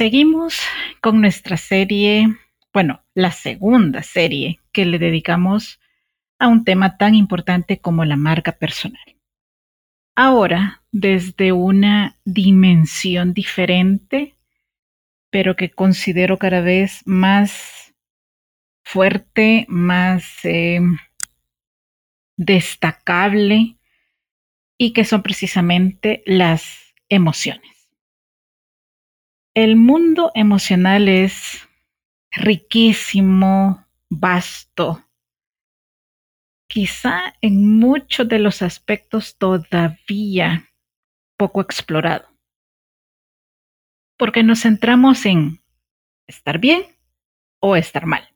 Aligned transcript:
Seguimos 0.00 0.58
con 1.02 1.20
nuestra 1.20 1.58
serie 1.58 2.26
bueno, 2.72 3.04
la 3.12 3.32
segunda 3.32 4.02
serie 4.02 4.58
que 4.72 4.86
le 4.86 4.98
dedicamos 4.98 5.78
a 6.38 6.48
un 6.48 6.64
tema 6.64 6.96
tan 6.96 7.14
importante 7.14 7.80
como 7.80 8.06
la 8.06 8.16
marca 8.16 8.52
personal. 8.52 9.02
Ahora, 10.16 10.82
desde 10.90 11.52
una 11.52 12.18
dimensión 12.24 13.34
diferente, 13.34 14.36
pero 15.28 15.54
que 15.54 15.70
considero 15.70 16.38
cada 16.38 16.62
vez 16.62 17.02
más 17.04 17.94
fuerte, 18.82 19.66
más 19.68 20.24
eh, 20.44 20.80
destacable, 22.38 23.76
y 24.78 24.94
que 24.94 25.04
son 25.04 25.22
precisamente 25.22 26.22
las 26.24 26.94
emociones. 27.10 27.79
El 29.54 29.74
mundo 29.74 30.30
emocional 30.36 31.08
es 31.08 31.68
riquísimo, 32.30 33.84
vasto. 34.08 35.04
Quizá 36.68 37.34
en 37.40 37.80
muchos 37.80 38.28
de 38.28 38.38
los 38.38 38.62
aspectos 38.62 39.36
todavía 39.38 40.70
poco 41.36 41.62
explorado. 41.62 42.28
Porque 44.16 44.44
nos 44.44 44.62
centramos 44.62 45.26
en 45.26 45.60
estar 46.28 46.58
bien 46.58 46.84
o 47.58 47.74
estar 47.74 48.06
mal. 48.06 48.32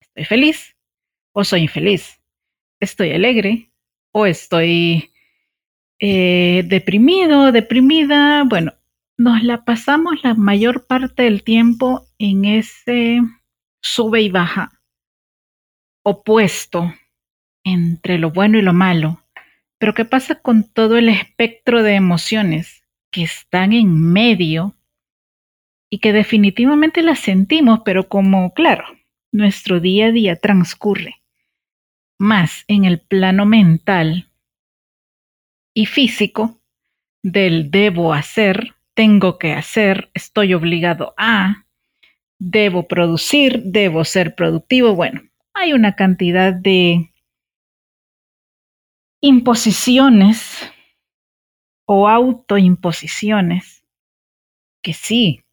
Estoy 0.00 0.24
feliz 0.24 0.76
o 1.32 1.44
soy 1.44 1.62
infeliz. 1.62 2.20
Estoy 2.80 3.12
alegre 3.12 3.70
o 4.10 4.26
estoy 4.26 5.12
eh, 6.00 6.64
deprimido, 6.66 7.52
deprimida. 7.52 8.42
Bueno, 8.42 8.74
nos 9.16 9.42
la 9.42 9.64
pasamos 9.64 10.22
la 10.22 10.34
mayor 10.34 10.86
parte 10.86 11.22
del 11.22 11.42
tiempo 11.42 12.06
en 12.18 12.44
ese 12.44 13.20
sube 13.82 14.22
y 14.22 14.30
baja 14.30 14.72
opuesto 16.04 16.92
entre 17.64 18.18
lo 18.18 18.30
bueno 18.30 18.58
y 18.58 18.62
lo 18.62 18.72
malo. 18.72 19.24
Pero 19.78 19.94
¿qué 19.94 20.04
pasa 20.04 20.36
con 20.36 20.64
todo 20.64 20.96
el 20.96 21.08
espectro 21.08 21.82
de 21.82 21.94
emociones 21.94 22.84
que 23.10 23.22
están 23.22 23.72
en 23.72 24.12
medio 24.12 24.74
y 25.90 25.98
que 25.98 26.12
definitivamente 26.12 27.02
las 27.02 27.20
sentimos, 27.20 27.80
pero 27.84 28.08
como, 28.08 28.52
claro, 28.52 28.84
nuestro 29.32 29.80
día 29.80 30.06
a 30.06 30.12
día 30.12 30.36
transcurre 30.36 31.22
más 32.18 32.64
en 32.68 32.84
el 32.84 33.00
plano 33.00 33.46
mental 33.46 34.30
y 35.74 35.86
físico 35.86 36.60
del 37.22 37.70
debo 37.70 38.12
hacer 38.12 38.73
tengo 38.94 39.38
que 39.38 39.52
hacer, 39.52 40.10
estoy 40.14 40.54
obligado 40.54 41.14
a, 41.16 41.66
debo 42.38 42.86
producir, 42.88 43.62
debo 43.64 44.04
ser 44.04 44.34
productivo. 44.34 44.94
Bueno, 44.94 45.22
hay 45.52 45.72
una 45.72 45.96
cantidad 45.96 46.52
de 46.52 47.12
imposiciones 49.20 50.70
o 51.86 52.08
autoimposiciones 52.08 53.84
que 54.82 54.92
sí, 54.92 55.44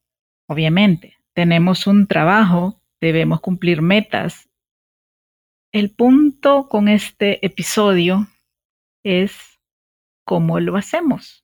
obviamente, 0.48 1.18
tenemos 1.34 1.88
un 1.88 2.08
trabajo, 2.08 2.82
debemos 3.00 3.42
cumplir 3.42 3.82
metas. 3.82 4.50
El 5.72 5.90
punto 5.90 6.68
con 6.68 6.90
este 6.90 7.46
episodio 7.46 8.28
es 9.04 9.60
cómo 10.26 10.60
lo 10.60 10.76
hacemos 10.76 11.41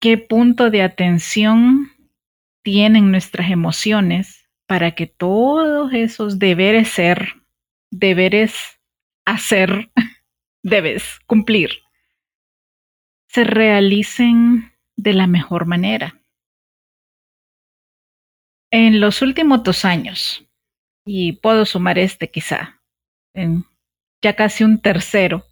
qué 0.00 0.18
punto 0.18 0.70
de 0.70 0.82
atención 0.82 1.92
tienen 2.62 3.10
nuestras 3.10 3.50
emociones 3.50 4.48
para 4.66 4.94
que 4.94 5.06
todos 5.06 5.92
esos 5.92 6.38
deberes 6.38 6.88
ser, 6.88 7.34
deberes 7.90 8.80
hacer, 9.24 9.90
debes 10.62 11.20
cumplir, 11.26 11.70
se 13.28 13.44
realicen 13.44 14.72
de 14.96 15.14
la 15.14 15.26
mejor 15.26 15.66
manera. 15.66 16.20
En 18.70 19.00
los 19.00 19.22
últimos 19.22 19.62
dos 19.62 19.84
años, 19.84 20.46
y 21.06 21.32
puedo 21.32 21.64
sumar 21.64 21.98
este 21.98 22.30
quizá, 22.30 22.82
en 23.34 23.64
ya 24.22 24.36
casi 24.36 24.64
un 24.64 24.80
tercero, 24.80 25.46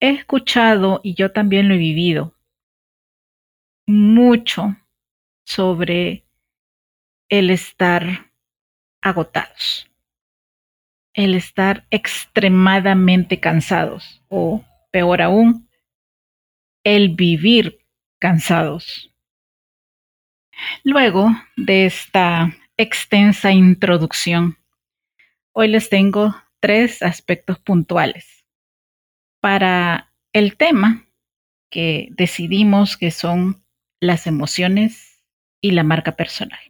he 0.00 0.10
escuchado, 0.10 1.00
y 1.02 1.14
yo 1.14 1.32
también 1.32 1.68
lo 1.68 1.74
he 1.74 1.78
vivido, 1.78 2.34
mucho 3.86 4.76
sobre 5.44 6.24
el 7.28 7.50
estar 7.50 8.30
agotados, 9.02 9.90
el 11.12 11.34
estar 11.34 11.86
extremadamente 11.90 13.40
cansados 13.40 14.22
o, 14.28 14.64
peor 14.90 15.22
aún, 15.22 15.68
el 16.84 17.10
vivir 17.10 17.78
cansados. 18.18 19.10
Luego 20.82 21.30
de 21.56 21.86
esta 21.86 22.56
extensa 22.76 23.52
introducción, 23.52 24.56
hoy 25.52 25.68
les 25.68 25.88
tengo 25.88 26.34
tres 26.60 27.02
aspectos 27.02 27.58
puntuales 27.58 28.44
para 29.40 30.12
el 30.32 30.56
tema 30.56 31.04
que 31.70 32.08
decidimos 32.12 32.96
que 32.96 33.10
son 33.10 33.63
las 34.04 34.26
emociones 34.26 35.24
y 35.60 35.72
la 35.72 35.82
marca 35.82 36.12
personal. 36.12 36.60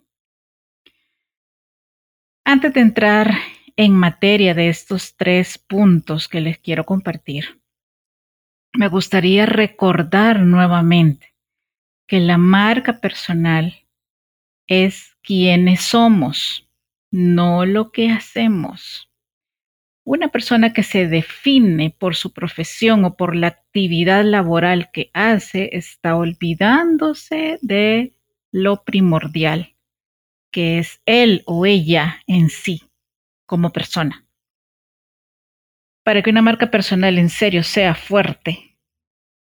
Antes 2.45 2.75
de 2.75 2.81
entrar 2.81 3.35
en 3.77 3.95
materia 3.95 4.55
de 4.55 4.69
estos 4.69 5.17
tres 5.17 5.59
puntos 5.59 6.29
que 6.29 6.41
les 6.41 6.59
quiero 6.59 6.85
compartir, 6.85 7.61
me 8.75 8.89
gustaría 8.89 9.47
recordar 9.47 10.41
nuevamente 10.41 11.35
que 12.07 12.21
la 12.21 12.39
marca 12.39 13.01
personal 13.01 13.87
es 14.67 15.17
quienes 15.23 15.83
somos, 15.83 16.69
no 17.11 17.65
lo 17.65 17.93
que 17.93 18.11
hacemos. 18.11 19.11
Una 20.05 20.29
persona 20.29 20.75
que 20.75 20.83
se 20.83 21.09
define 21.09 21.95
por 21.99 22.15
su 22.15 22.35
profesión 22.35 23.07
o 23.07 23.17
por 23.17 23.35
la 23.35 23.47
actividad 23.47 24.23
laboral 24.23 24.91
que 24.93 25.11
hace 25.15 25.71
está 25.73 26.15
olvidándose 26.15 27.59
de 27.63 28.13
lo 28.53 28.85
primordial, 28.85 29.75
que 30.51 30.79
es 30.79 31.01
él 31.07 31.43
o 31.47 31.65
ella 31.65 32.23
en 32.27 32.51
sí 32.51 32.83
como 33.47 33.71
persona. 33.71 34.27
Para 36.05 36.21
que 36.21 36.29
una 36.29 36.43
marca 36.43 36.71
personal 36.71 37.19
en 37.19 37.31
serio 37.31 37.63
sea 37.63 37.95
fuerte, 37.95 38.77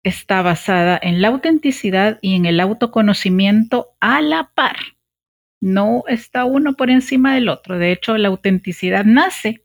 está 0.03 0.43
basada 0.43 0.99
en 1.03 1.23
la 1.23 1.29
autenticidad 1.29 2.19
y 2.21 2.37
en 2.37 2.45
el 2.45 2.61
autoconocimiento 2.61 3.97
a 3.99 4.21
la 4.21 4.53
par. 4.55 4.77
No 5.63 6.05
está 6.07 6.45
uno 6.45 6.75
por 6.75 6.91
encima 6.91 7.35
del 7.35 7.49
otro. 7.49 7.79
De 7.79 7.93
hecho, 7.93 8.19
la 8.19 8.29
autenticidad 8.29 9.07
nace 9.07 9.63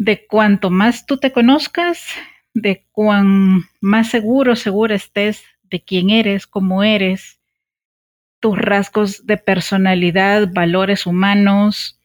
de 0.00 0.26
cuanto 0.26 0.70
más 0.70 1.04
tú 1.04 1.18
te 1.18 1.30
conozcas, 1.30 2.06
de 2.54 2.86
cuán 2.90 3.64
más 3.82 4.08
seguro, 4.08 4.56
segura 4.56 4.94
estés 4.94 5.44
de 5.64 5.84
quién 5.84 6.08
eres, 6.08 6.46
cómo 6.46 6.82
eres, 6.82 7.38
tus 8.40 8.56
rasgos 8.58 9.26
de 9.26 9.36
personalidad, 9.36 10.48
valores 10.54 11.04
humanos 11.04 12.00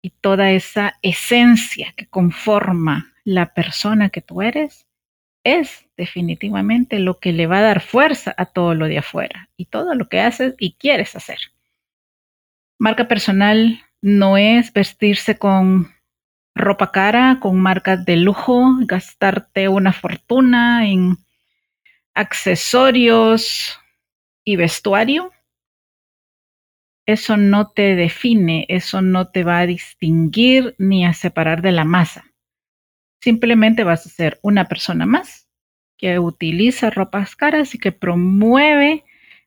y 0.00 0.10
toda 0.10 0.52
esa 0.52 0.96
esencia 1.02 1.92
que 1.96 2.06
conforma 2.06 3.12
la 3.24 3.52
persona 3.52 4.10
que 4.10 4.20
tú 4.20 4.40
eres, 4.40 4.86
es 5.42 5.88
definitivamente 5.96 7.00
lo 7.00 7.18
que 7.18 7.32
le 7.32 7.48
va 7.48 7.58
a 7.58 7.62
dar 7.62 7.80
fuerza 7.80 8.32
a 8.36 8.46
todo 8.46 8.76
lo 8.76 8.86
de 8.86 8.98
afuera 8.98 9.50
y 9.56 9.64
todo 9.64 9.96
lo 9.96 10.08
que 10.08 10.20
haces 10.20 10.54
y 10.60 10.74
quieres 10.74 11.16
hacer. 11.16 11.38
Marca 12.78 13.08
personal 13.08 13.82
no 14.00 14.36
es 14.36 14.72
vestirse 14.72 15.36
con 15.36 15.93
ropa 16.54 16.92
cara, 16.92 17.38
con 17.40 17.60
marcas 17.60 18.04
de 18.04 18.16
lujo, 18.16 18.76
gastarte 18.80 19.68
una 19.68 19.92
fortuna 19.92 20.88
en 20.88 21.18
accesorios 22.14 23.78
y 24.44 24.56
vestuario. 24.56 25.32
Eso 27.06 27.36
no 27.36 27.68
te 27.70 27.96
define, 27.96 28.64
eso 28.68 29.02
no 29.02 29.28
te 29.28 29.44
va 29.44 29.58
a 29.58 29.66
distinguir 29.66 30.74
ni 30.78 31.04
a 31.04 31.12
separar 31.12 31.60
de 31.60 31.72
la 31.72 31.84
masa. 31.84 32.24
Simplemente 33.20 33.84
vas 33.84 34.06
a 34.06 34.10
ser 34.10 34.38
una 34.42 34.68
persona 34.68 35.06
más 35.06 35.48
que 35.98 36.18
utiliza 36.18 36.90
ropas 36.90 37.36
caras 37.36 37.74
y 37.74 37.78
que 37.78 37.92
promueve 37.92 39.04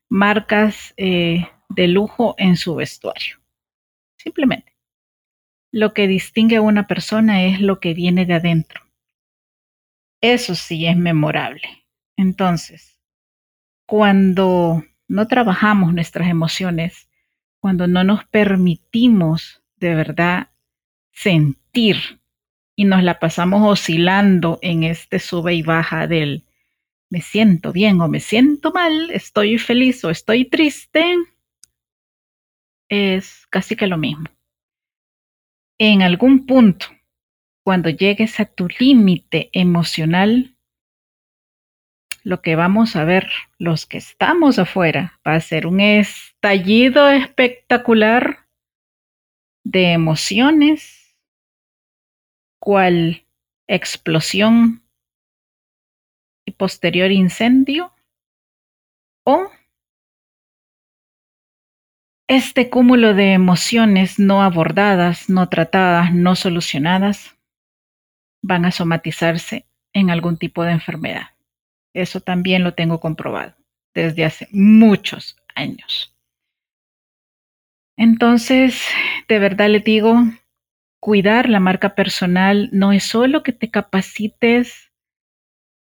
marcas 0.08 0.94
eh, 0.96 1.48
de 1.68 1.88
lujo 1.88 2.34
en 2.38 2.56
su 2.56 2.74
vestuario. 2.74 3.38
Simplemente. 4.16 4.67
Lo 5.70 5.92
que 5.92 6.08
distingue 6.08 6.56
a 6.56 6.62
una 6.62 6.86
persona 6.86 7.44
es 7.44 7.60
lo 7.60 7.78
que 7.78 7.92
viene 7.92 8.24
de 8.24 8.34
adentro. 8.34 8.82
Eso 10.22 10.54
sí 10.54 10.86
es 10.86 10.96
memorable. 10.96 11.84
Entonces, 12.16 12.98
cuando 13.86 14.82
no 15.08 15.26
trabajamos 15.28 15.92
nuestras 15.92 16.28
emociones, 16.28 17.08
cuando 17.60 17.86
no 17.86 18.02
nos 18.02 18.24
permitimos 18.24 19.62
de 19.76 19.94
verdad 19.94 20.50
sentir 21.12 22.20
y 22.74 22.84
nos 22.84 23.02
la 23.02 23.18
pasamos 23.18 23.62
oscilando 23.62 24.58
en 24.62 24.84
este 24.84 25.18
sube 25.18 25.54
y 25.54 25.62
baja 25.62 26.06
del 26.06 26.44
me 27.10 27.20
siento 27.20 27.72
bien 27.72 28.00
o 28.00 28.08
me 28.08 28.20
siento 28.20 28.72
mal, 28.72 29.10
estoy 29.10 29.58
feliz 29.58 30.04
o 30.04 30.10
estoy 30.10 30.44
triste, 30.44 31.16
es 32.88 33.46
casi 33.50 33.76
que 33.76 33.86
lo 33.86 33.96
mismo 33.96 34.26
en 35.78 36.02
algún 36.02 36.46
punto, 36.46 36.86
cuando 37.64 37.88
llegues 37.88 38.40
a 38.40 38.44
tu 38.44 38.68
límite 38.80 39.50
emocional, 39.52 40.56
lo 42.24 42.42
que 42.42 42.56
vamos 42.56 42.96
a 42.96 43.04
ver 43.04 43.30
los 43.58 43.86
que 43.86 43.98
estamos 43.98 44.58
afuera 44.58 45.20
va 45.26 45.34
a 45.34 45.40
ser 45.40 45.66
un 45.66 45.80
estallido 45.80 47.08
espectacular 47.10 48.48
de 49.64 49.92
emociones, 49.92 51.16
cual 52.60 53.26
explosión 53.68 54.82
y 56.44 56.52
posterior 56.52 57.12
incendio, 57.12 57.94
o 59.24 59.50
este 62.28 62.68
cúmulo 62.68 63.14
de 63.14 63.32
emociones 63.32 64.18
no 64.18 64.42
abordadas, 64.42 65.30
no 65.30 65.48
tratadas, 65.48 66.12
no 66.14 66.36
solucionadas, 66.36 67.36
van 68.42 68.66
a 68.66 68.70
somatizarse 68.70 69.66
en 69.94 70.10
algún 70.10 70.36
tipo 70.36 70.62
de 70.62 70.72
enfermedad. 70.72 71.30
Eso 71.94 72.20
también 72.20 72.64
lo 72.64 72.74
tengo 72.74 73.00
comprobado 73.00 73.56
desde 73.94 74.26
hace 74.26 74.46
muchos 74.52 75.36
años. 75.54 76.14
Entonces, 77.96 78.80
de 79.26 79.38
verdad 79.38 79.70
le 79.70 79.80
digo, 79.80 80.22
cuidar 81.00 81.48
la 81.48 81.60
marca 81.60 81.94
personal 81.94 82.68
no 82.72 82.92
es 82.92 83.04
solo 83.04 83.42
que 83.42 83.52
te 83.52 83.70
capacites 83.70 84.92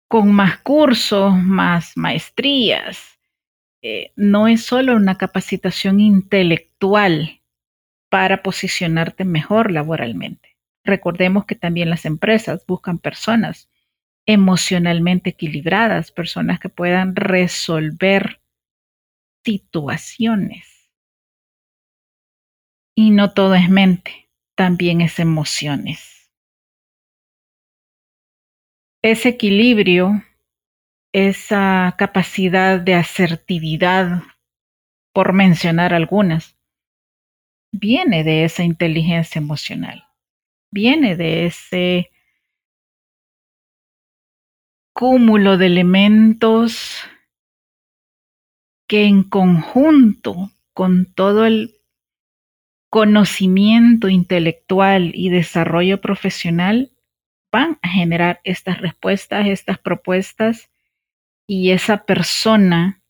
con 0.08 0.32
más 0.32 0.60
cursos, 0.60 1.34
más 1.36 1.98
maestrías, 1.98 3.19
eh, 3.82 4.12
no 4.16 4.48
es 4.48 4.64
solo 4.64 4.96
una 4.96 5.18
capacitación 5.18 6.00
intelectual 6.00 7.42
para 8.10 8.44
posicionarte 8.44 9.24
mejor 9.24 9.72
laboralmente. 9.72 10.58
Recordemos 10.84 11.46
que 11.46 11.56
también 11.56 11.90
las 11.90 12.06
empresas 12.06 12.66
buscan 12.66 13.00
personas 13.00 13.70
emocionalmente 14.26 15.32
equilibradas, 15.32 16.12
personas 16.12 16.60
que 16.60 16.70
puedan 16.70 17.16
resolver 17.16 18.42
situaciones. 19.46 20.92
Y 22.96 23.12
no 23.12 23.34
todo 23.34 23.56
es 23.56 23.70
mente, 23.70 24.30
también 24.56 25.02
es 25.02 25.20
emociones. 25.20 26.32
Ese 29.02 29.30
equilibrio 29.30 30.22
esa 31.14 31.96
capacidad 31.98 32.80
de 32.80 32.96
asertividad, 32.96 34.22
por 35.14 35.34
mencionar 35.34 35.94
algunas, 35.94 36.56
viene 37.72 38.24
de 38.24 38.44
esa 38.44 38.64
inteligencia 38.64 39.40
emocional, 39.40 40.06
viene 40.72 41.16
de 41.16 41.46
ese 41.46 42.12
cúmulo 44.94 45.58
de 45.58 45.66
elementos 45.68 47.04
que 48.88 49.06
en 49.06 49.24
conjunto 49.24 50.52
con 50.74 51.06
todo 51.06 51.46
el 51.46 51.76
conocimiento 52.90 54.10
intelectual 54.10 55.12
y 55.14 55.30
desarrollo 55.30 56.02
profesional 56.02 56.92
van 57.52 57.80
a 57.82 57.90
generar 57.90 58.42
estas 58.44 58.82
respuestas, 58.82 59.48
estas 59.48 59.78
propuestas 59.78 60.70
y 61.50 61.72
esa 61.72 62.06
persona 62.06 63.02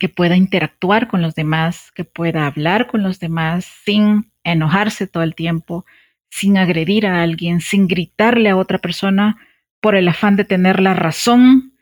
que 0.00 0.08
pueda 0.08 0.34
interactuar 0.36 1.06
con 1.06 1.22
los 1.22 1.36
demás, 1.36 1.92
que 1.92 2.02
pueda 2.02 2.48
hablar 2.48 2.88
con 2.88 3.04
los 3.04 3.20
demás 3.20 3.64
sin 3.84 4.32
enojarse 4.42 5.06
todo 5.06 5.22
el 5.22 5.36
tiempo, 5.36 5.86
sin 6.30 6.58
agredir 6.58 7.06
a 7.06 7.22
alguien, 7.22 7.60
sin 7.60 7.86
gritarle 7.86 8.48
a 8.48 8.56
otra 8.56 8.78
persona 8.78 9.36
por 9.80 9.94
el 9.94 10.08
afán 10.08 10.34
de 10.34 10.44
tener 10.44 10.80
la 10.80 10.94
razón 10.94 11.78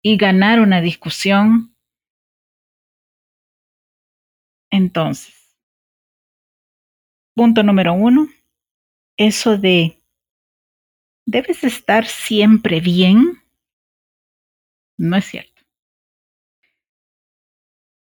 y 0.00 0.16
ganar 0.16 0.60
una 0.60 0.80
discusión. 0.80 1.74
Entonces, 4.70 5.58
punto 7.34 7.64
número 7.64 7.94
uno, 7.94 8.28
eso 9.16 9.58
de 9.58 10.00
debes 11.26 11.64
estar 11.64 12.06
siempre 12.06 12.78
bien 12.78 13.39
no 15.00 15.16
es 15.16 15.24
cierto. 15.24 15.62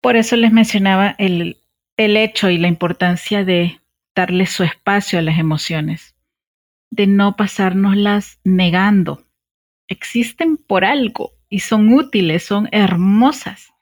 Por 0.01 0.15
eso 0.15 0.35
les 0.35 0.51
mencionaba 0.51 1.15
el, 1.19 1.57
el 1.95 2.17
hecho 2.17 2.49
y 2.49 2.57
la 2.57 2.67
importancia 2.67 3.45
de 3.45 3.79
darle 4.15 4.47
su 4.47 4.63
espacio 4.63 5.19
a 5.19 5.21
las 5.21 5.37
emociones, 5.37 6.15
de 6.89 7.05
no 7.05 7.35
pasárnoslas 7.35 8.39
negando. 8.43 9.23
Existen 9.87 10.57
por 10.57 10.85
algo 10.85 11.33
y 11.49 11.59
son 11.59 11.93
útiles, 11.93 12.43
son 12.43 12.67
hermosas, 12.71 13.73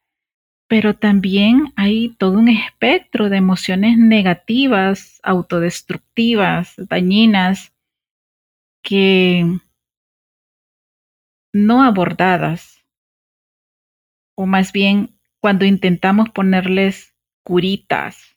pero 0.67 0.95
también 0.95 1.71
hay 1.77 2.09
todo 2.17 2.37
un 2.37 2.49
espectro 2.49 3.29
de 3.29 3.37
emociones 3.37 3.97
negativas, 3.97 5.21
autodestructivas, 5.23 6.73
dañinas, 6.77 7.73
que 8.81 9.45
no 11.53 11.81
abordadas 11.81 12.74
o 14.35 14.45
más 14.45 14.71
bien 14.71 15.19
cuando 15.39 15.65
intentamos 15.65 16.29
ponerles 16.29 17.15
curitas. 17.43 18.35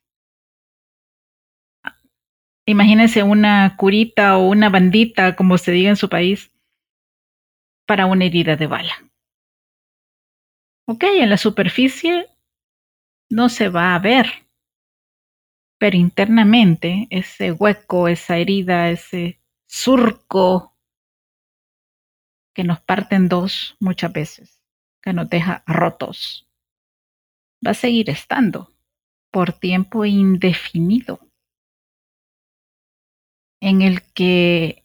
Imagínense 2.65 3.23
una 3.23 3.75
curita 3.77 4.37
o 4.37 4.47
una 4.47 4.69
bandita, 4.69 5.35
como 5.35 5.57
se 5.57 5.71
diga 5.71 5.89
en 5.89 5.95
su 5.95 6.07
país, 6.07 6.51
para 7.87 8.05
una 8.05 8.25
herida 8.25 8.55
de 8.55 8.67
bala. 8.67 8.93
Ok, 10.85 11.03
en 11.03 11.29
la 11.29 11.37
superficie 11.37 12.27
no 13.29 13.49
se 13.49 13.69
va 13.69 13.95
a 13.95 13.99
ver, 13.99 14.47
pero 15.79 15.97
internamente 15.97 17.07
ese 17.09 17.51
hueco, 17.51 18.07
esa 18.07 18.37
herida, 18.37 18.89
ese 18.89 19.39
surco 19.67 20.75
que 22.53 22.63
nos 22.63 22.81
parte 22.81 23.15
en 23.15 23.29
dos 23.29 23.77
muchas 23.79 24.11
veces, 24.11 24.58
que 25.01 25.13
nos 25.13 25.29
deja 25.29 25.63
rotos, 25.65 26.47
va 27.65 27.71
a 27.71 27.75
seguir 27.75 28.09
estando 28.09 28.71
por 29.31 29.53
tiempo 29.53 30.05
indefinido, 30.05 31.19
en 33.61 33.81
el 33.81 34.01
que 34.13 34.83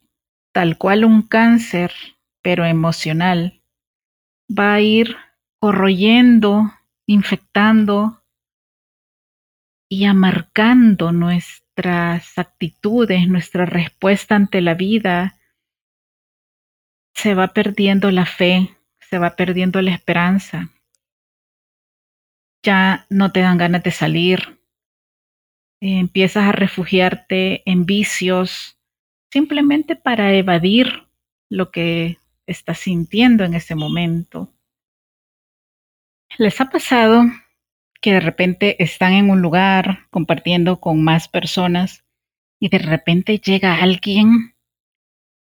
tal 0.53 0.79
cual 0.79 1.05
un 1.05 1.23
cáncer, 1.23 1.93
pero 2.43 2.65
emocional, 2.65 3.63
va 4.51 4.75
a 4.75 4.81
ir 4.81 5.17
corroyendo, 5.59 6.73
infectando 7.07 8.23
y 9.89 10.05
amarcando 10.05 11.13
nuestras 11.13 12.39
actitudes, 12.39 13.29
nuestra 13.29 13.65
respuesta 13.65 14.37
ante 14.37 14.61
la 14.61 14.75
vida, 14.75 15.39
se 17.15 17.35
va 17.35 17.49
perdiendo 17.49 18.11
la 18.11 18.27
fe, 18.27 18.74
se 19.15 19.21
va 19.21 19.37
perdiendo 19.37 19.81
la 19.81 19.93
esperanza. 19.93 20.71
Ya 22.65 23.07
no 23.09 23.31
te 23.31 23.43
dan 23.43 23.59
ganas 23.59 23.85
de 23.85 23.93
salir. 23.93 24.61
Empiezas 25.81 26.49
a 26.49 26.51
refugiarte 26.51 27.63
en 27.65 27.87
vicios 27.87 28.77
simplemente 29.31 29.95
para 29.95 30.35
evadir 30.35 31.07
lo 31.49 31.71
que 31.71 32.19
estás 32.49 32.81
sintiendo 32.81 33.45
en 33.45 33.55
ese 33.55 33.77
momento. 33.77 34.53
¿Les 36.37 36.61
ha 36.61 36.71
pasado 36.71 37.23
que 38.01 38.15
de 38.15 38.21
repente 38.21 38.83
están 38.83 39.13
en 39.13 39.31
un 39.31 39.43
lugar 39.43 40.09
compartiendo 40.11 40.81
con 40.81 41.05
más 41.05 41.29
personas 41.29 42.05
y 42.59 42.69
de 42.69 42.79
repente 42.79 43.39
llega 43.39 43.81
alguien 43.81 44.57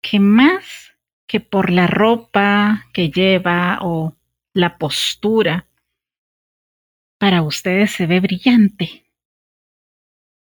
que 0.02 0.21
más 0.21 0.91
que 1.32 1.40
por 1.40 1.70
la 1.70 1.86
ropa 1.86 2.88
que 2.92 3.10
lleva 3.10 3.78
o 3.80 4.14
la 4.52 4.76
postura, 4.76 5.66
para 7.18 7.40
ustedes 7.40 7.90
se 7.92 8.04
ve 8.06 8.20
brillante. 8.20 9.10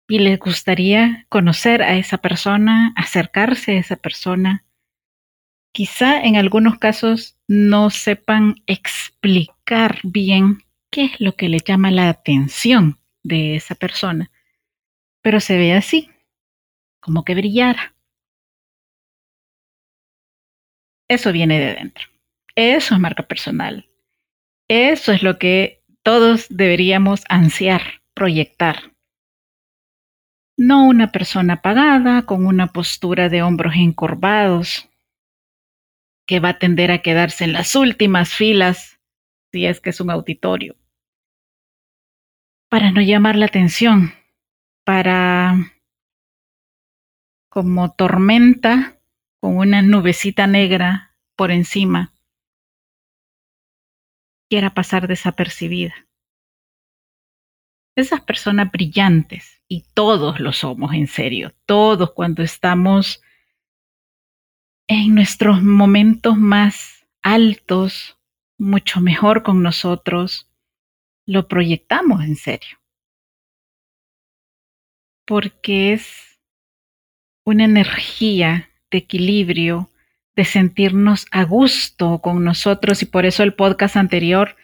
Y 0.08 0.18
les 0.18 0.40
gustaría 0.40 1.28
conocer 1.30 1.84
a 1.84 1.94
esa 1.94 2.18
persona, 2.18 2.92
acercarse 2.96 3.74
a 3.74 3.80
esa 3.80 3.98
persona. 3.98 4.66
Quizá 5.72 6.24
en 6.24 6.38
algunos 6.38 6.80
casos 6.80 7.38
no 7.48 7.92
sepan 7.92 8.56
explicar 8.66 10.00
bien 10.02 10.64
qué 10.90 11.06
es 11.06 11.22
lo 11.22 11.36
que 11.36 11.50
le 11.50 11.60
llama 11.60 11.92
la 11.92 12.10
atención 12.10 12.98
de 13.22 13.56
esa 13.56 13.76
persona, 13.76 14.32
pero 15.22 15.40
se 15.40 15.56
ve 15.56 15.74
así, 15.74 16.10
como 17.00 17.24
que 17.24 17.36
brillara. 17.36 17.94
Eso 21.10 21.32
viene 21.32 21.60
de 21.60 21.74
dentro. 21.74 22.08
Eso 22.56 22.94
es 22.94 23.00
marca 23.02 23.24
personal. 23.24 23.90
Eso 24.68 25.12
es 25.12 25.24
lo 25.24 25.40
que 25.40 25.84
todos 26.04 26.48
deberíamos 26.50 27.24
ansiar, 27.28 27.82
proyectar. 28.14 28.94
No 30.56 30.86
una 30.86 31.12
persona 31.12 31.56
apagada 31.56 32.26
con 32.26 32.46
una 32.46 32.68
postura 32.68 33.30
de 33.30 33.42
hombros 33.42 33.74
encorvados 33.76 34.88
que 36.28 36.40
va 36.40 36.50
a 36.50 36.60
tender 36.60 36.92
a 36.92 37.02
quedarse 37.02 37.44
en 37.44 37.54
las 37.54 37.76
últimas 37.76 38.34
filas 38.34 39.00
si 39.52 39.66
es 39.66 39.82
que 39.82 39.90
es 39.90 40.00
un 40.00 40.12
auditorio. 40.12 40.76
Para 42.70 42.92
no 42.92 43.02
llamar 43.02 43.36
la 43.36 43.48
atención, 43.48 44.14
para 44.84 45.56
como 47.50 47.94
tormenta 47.94 48.99
con 49.40 49.58
una 49.58 49.82
nubecita 49.82 50.48
negra 50.48 51.16
por 51.36 51.52
encima, 51.52 52.14
quiera 54.50 54.74
pasar 54.74 55.08
desapercibida. 55.08 56.08
Esas 57.96 58.22
personas 58.22 58.72
brillantes, 58.72 59.62
y 59.68 59.86
todos 59.94 60.40
lo 60.40 60.52
somos 60.52 60.94
en 60.94 61.08
serio, 61.08 61.54
todos 61.66 62.14
cuando 62.14 62.44
estamos 62.44 63.22
en 64.88 65.14
nuestros 65.14 65.62
momentos 65.62 66.38
más 66.38 67.06
altos, 67.22 68.20
mucho 68.58 69.02
mejor 69.02 69.44
con 69.44 69.62
nosotros, 69.62 70.50
lo 71.26 71.48
proyectamos 71.48 72.24
en 72.24 72.36
serio. 72.36 72.80
Porque 75.26 75.94
es 75.94 76.40
una 77.46 77.66
energía 77.66 78.69
de 78.92 79.00
equilibrio, 79.00 79.90
de 80.36 80.46
sentirnos 80.46 81.26
a 81.32 81.44
gusto 81.44 82.20
con 82.20 82.44
nosotros 82.44 83.02
y 83.02 83.06
por 83.06 83.26
eso 83.26 83.44
el 83.44 83.54
podcast 83.54 83.98
anterior 83.98 84.56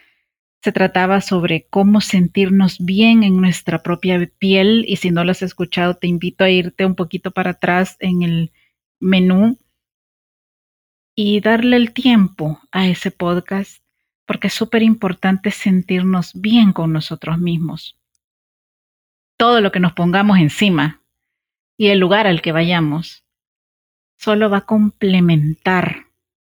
se 0.63 0.71
trataba 0.71 1.21
sobre 1.21 1.67
cómo 1.69 2.01
sentirnos 2.01 2.83
bien 2.83 3.23
en 3.23 3.39
nuestra 3.39 3.83
propia 3.83 4.29
piel 4.39 4.85
y 4.87 4.95
si 4.95 5.11
no 5.11 5.23
lo 5.23 5.31
has 5.31 5.41
escuchado 5.41 5.95
te 5.95 6.07
invito 6.07 6.43
a 6.43 6.49
irte 6.49 6.85
un 6.85 6.95
poquito 6.95 7.31
para 7.31 7.51
atrás 7.51 7.97
en 7.99 8.23
el 8.23 8.51
menú 8.99 9.59
y 11.13 11.39
darle 11.39 11.75
el 11.75 11.93
tiempo 11.93 12.61
a 12.71 12.87
ese 12.87 13.11
podcast 13.11 13.83
porque 14.25 14.47
es 14.47 14.53
súper 14.53 14.81
importante 14.81 15.51
sentirnos 15.51 16.31
bien 16.33 16.73
con 16.73 16.91
nosotros 16.93 17.37
mismos. 17.37 17.99
Todo 19.37 19.61
lo 19.61 19.71
que 19.71 19.79
nos 19.79 19.93
pongamos 19.93 20.39
encima 20.39 21.01
y 21.77 21.87
el 21.87 21.99
lugar 21.99 22.27
al 22.27 22.41
que 22.41 22.53
vayamos 22.53 23.24
solo 24.17 24.49
va 24.49 24.57
a 24.57 24.65
complementar 24.65 26.07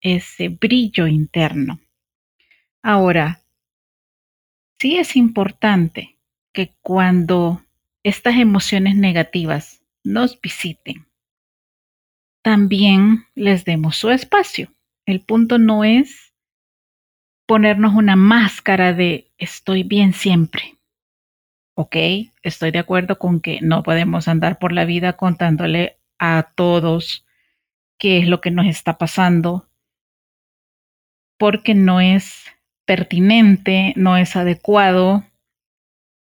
ese 0.02 0.50
brillo 0.50 1.08
interno. 1.08 1.80
Ahora, 2.82 3.42
sí 4.80 4.98
es 4.98 5.16
importante 5.16 6.18
que 6.54 6.76
cuando 6.82 7.62
estas 8.04 8.36
emociones 8.36 8.96
negativas 8.96 9.84
nos 10.04 10.40
visiten, 10.40 11.08
también 12.42 13.26
les 13.36 13.66
demos 13.66 13.98
su 13.98 14.10
espacio. 14.10 14.72
El 15.06 15.22
punto 15.22 15.58
no 15.58 15.84
es 15.84 16.34
ponernos 17.46 17.94
una 17.94 18.16
máscara 18.16 18.94
de 18.94 19.32
estoy 19.38 19.84
bien 19.84 20.14
siempre. 20.14 20.78
Ok, 21.76 21.96
estoy 22.42 22.72
de 22.72 22.80
acuerdo 22.80 23.20
con 23.20 23.40
que 23.40 23.60
no 23.62 23.84
podemos 23.84 24.28
andar 24.28 24.60
por 24.60 24.72
la 24.72 24.86
vida 24.86 25.14
contándole 25.14 26.00
a 26.20 26.54
todos 26.56 27.26
qué 27.98 28.20
es 28.20 28.27
lo 28.27 28.42
que 28.42 28.51
nos 28.51 28.68
está 28.68 28.98
pasando, 28.98 29.70
porque 31.38 31.75
no 31.75 32.01
es 32.01 32.46
pertinente, 32.86 33.94
no 33.96 34.18
es 34.18 34.36
adecuado. 34.36 35.25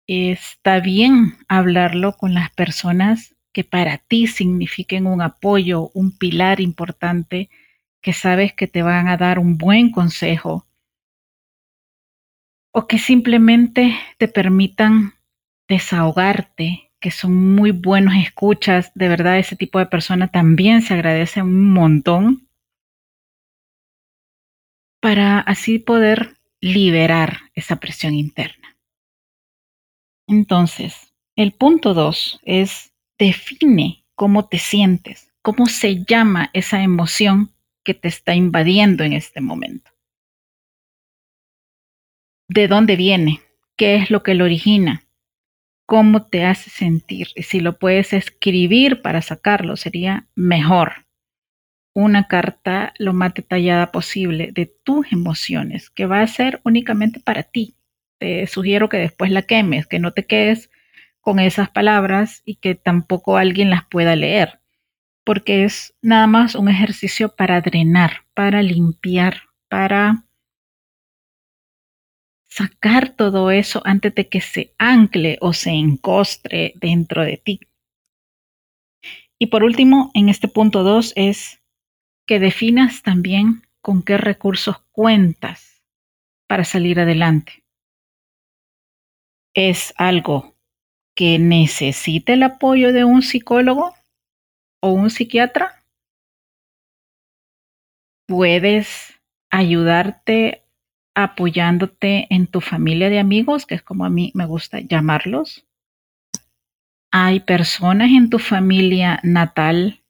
Está 0.06 0.80
bien 0.80 1.36
hablarlo 1.48 2.16
con 2.16 2.34
las 2.34 2.50
personas 2.50 3.34
que 3.52 3.64
para 3.64 3.98
ti 3.98 4.26
signifiquen 4.26 5.06
un 5.06 5.22
apoyo, 5.22 5.90
un 5.94 6.16
pilar 6.16 6.60
importante, 6.60 7.48
que 8.00 8.12
sabes 8.12 8.52
que 8.52 8.66
te 8.66 8.82
van 8.82 9.08
a 9.08 9.16
dar 9.16 9.38
un 9.38 9.58
buen 9.58 9.90
consejo 9.90 10.66
o 12.72 12.86
que 12.86 12.98
simplemente 12.98 13.96
te 14.18 14.28
permitan 14.28 15.14
desahogarte, 15.68 16.89
que 17.00 17.10
son 17.10 17.54
muy 17.54 17.72
buenos 17.72 18.14
escuchas. 18.14 18.92
De 18.94 19.08
verdad, 19.08 19.38
ese 19.38 19.56
tipo 19.56 19.78
de 19.78 19.86
persona 19.86 20.28
también 20.28 20.82
se 20.82 20.94
agradece 20.94 21.42
un 21.42 21.72
montón 21.72 22.48
para 25.00 25.40
así 25.40 25.78
poder 25.78 26.36
liberar 26.60 27.38
esa 27.54 27.76
presión 27.76 28.14
interna. 28.14 28.76
Entonces, 30.28 31.14
el 31.36 31.52
punto 31.52 31.94
dos 31.94 32.38
es 32.44 32.92
define 33.18 34.04
cómo 34.14 34.46
te 34.46 34.58
sientes, 34.58 35.32
cómo 35.42 35.66
se 35.66 36.04
llama 36.04 36.50
esa 36.52 36.82
emoción 36.82 37.50
que 37.82 37.94
te 37.94 38.08
está 38.08 38.34
invadiendo 38.34 39.04
en 39.04 39.14
este 39.14 39.40
momento. 39.40 39.90
¿De 42.48 42.68
dónde 42.68 42.96
viene? 42.96 43.40
¿Qué 43.76 43.96
es 43.96 44.10
lo 44.10 44.22
que 44.22 44.34
lo 44.34 44.44
origina? 44.44 45.04
Cómo 45.90 46.22
te 46.22 46.44
hace 46.44 46.70
sentir. 46.70 47.30
Y 47.34 47.42
si 47.42 47.58
lo 47.58 47.76
puedes 47.76 48.12
escribir 48.12 49.02
para 49.02 49.22
sacarlo, 49.22 49.76
sería 49.76 50.28
mejor. 50.36 51.04
Una 51.92 52.28
carta 52.28 52.94
lo 52.96 53.12
más 53.12 53.34
detallada 53.34 53.90
posible 53.90 54.52
de 54.52 54.66
tus 54.66 55.10
emociones, 55.10 55.90
que 55.90 56.06
va 56.06 56.20
a 56.22 56.26
ser 56.28 56.60
únicamente 56.62 57.18
para 57.18 57.42
ti. 57.42 57.74
te 58.18 58.46
sugiero 58.46 58.88
que 58.88 58.98
después 58.98 59.32
la 59.32 59.42
quemes, 59.42 59.88
que 59.88 59.98
no 59.98 60.12
te 60.12 60.26
quedes 60.26 60.70
con 61.20 61.40
esas 61.40 61.68
palabras 61.68 62.42
y 62.44 62.54
que 62.56 62.76
tampoco 62.76 63.36
alguien 63.36 63.68
las 63.68 63.84
pueda 63.84 64.14
leer, 64.14 64.60
porque 65.24 65.64
es 65.64 65.96
nada 66.02 66.28
más 66.28 66.54
un 66.54 66.68
ejercicio 66.68 67.34
para 67.34 67.60
drenar, 67.62 68.26
para 68.34 68.62
limpiar, 68.62 69.42
para 69.68 70.24
sacar 72.50 73.14
todo 73.14 73.50
eso 73.50 73.80
antes 73.84 74.14
de 74.14 74.28
que 74.28 74.40
se 74.40 74.74
ancle 74.76 75.38
o 75.40 75.52
se 75.52 75.70
encostre 75.70 76.74
dentro 76.76 77.24
de 77.24 77.36
ti. 77.36 77.60
Y 79.38 79.46
por 79.46 79.64
último, 79.64 80.10
en 80.12 80.28
este 80.28 80.48
punto 80.48 80.82
2 80.82 81.14
es 81.16 81.62
que 82.26 82.38
definas 82.38 83.02
también 83.02 83.62
con 83.80 84.02
qué 84.02 84.18
recursos 84.18 84.80
cuentas 84.90 85.82
para 86.46 86.64
salir 86.64 87.00
adelante. 87.00 87.64
¿Es 89.54 89.94
algo 89.96 90.54
que 91.16 91.38
necesite 91.38 92.34
el 92.34 92.42
apoyo 92.42 92.92
de 92.92 93.04
un 93.04 93.22
psicólogo 93.22 93.94
o 94.82 94.90
un 94.90 95.10
psiquiatra? 95.10 95.84
¿Puedes 98.26 99.20
ayudarte 99.50 100.64
apoyándote 101.14 102.26
en 102.30 102.46
tu 102.46 102.60
familia 102.60 103.10
de 103.10 103.18
amigos, 103.18 103.66
que 103.66 103.74
es 103.74 103.82
como 103.82 104.04
a 104.04 104.10
mí 104.10 104.32
me 104.34 104.46
gusta 104.46 104.80
llamarlos? 104.80 105.66
hay 107.12 107.40
personas 107.40 108.10
en 108.10 108.30
tu 108.30 108.38
familia 108.38 109.20
natal 109.22 110.04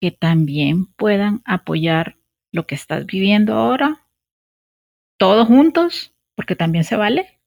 que 0.00 0.10
también 0.10 0.86
puedan 0.86 1.40
apoyar 1.44 2.18
lo 2.52 2.66
que 2.66 2.74
estás 2.74 3.06
viviendo 3.06 3.54
ahora? 3.54 4.06
¿Todos 5.18 5.46
juntos? 5.46 6.14
Porque 6.36 6.56
también 6.56 6.84
se 6.84 6.96
vale. 6.96 7.40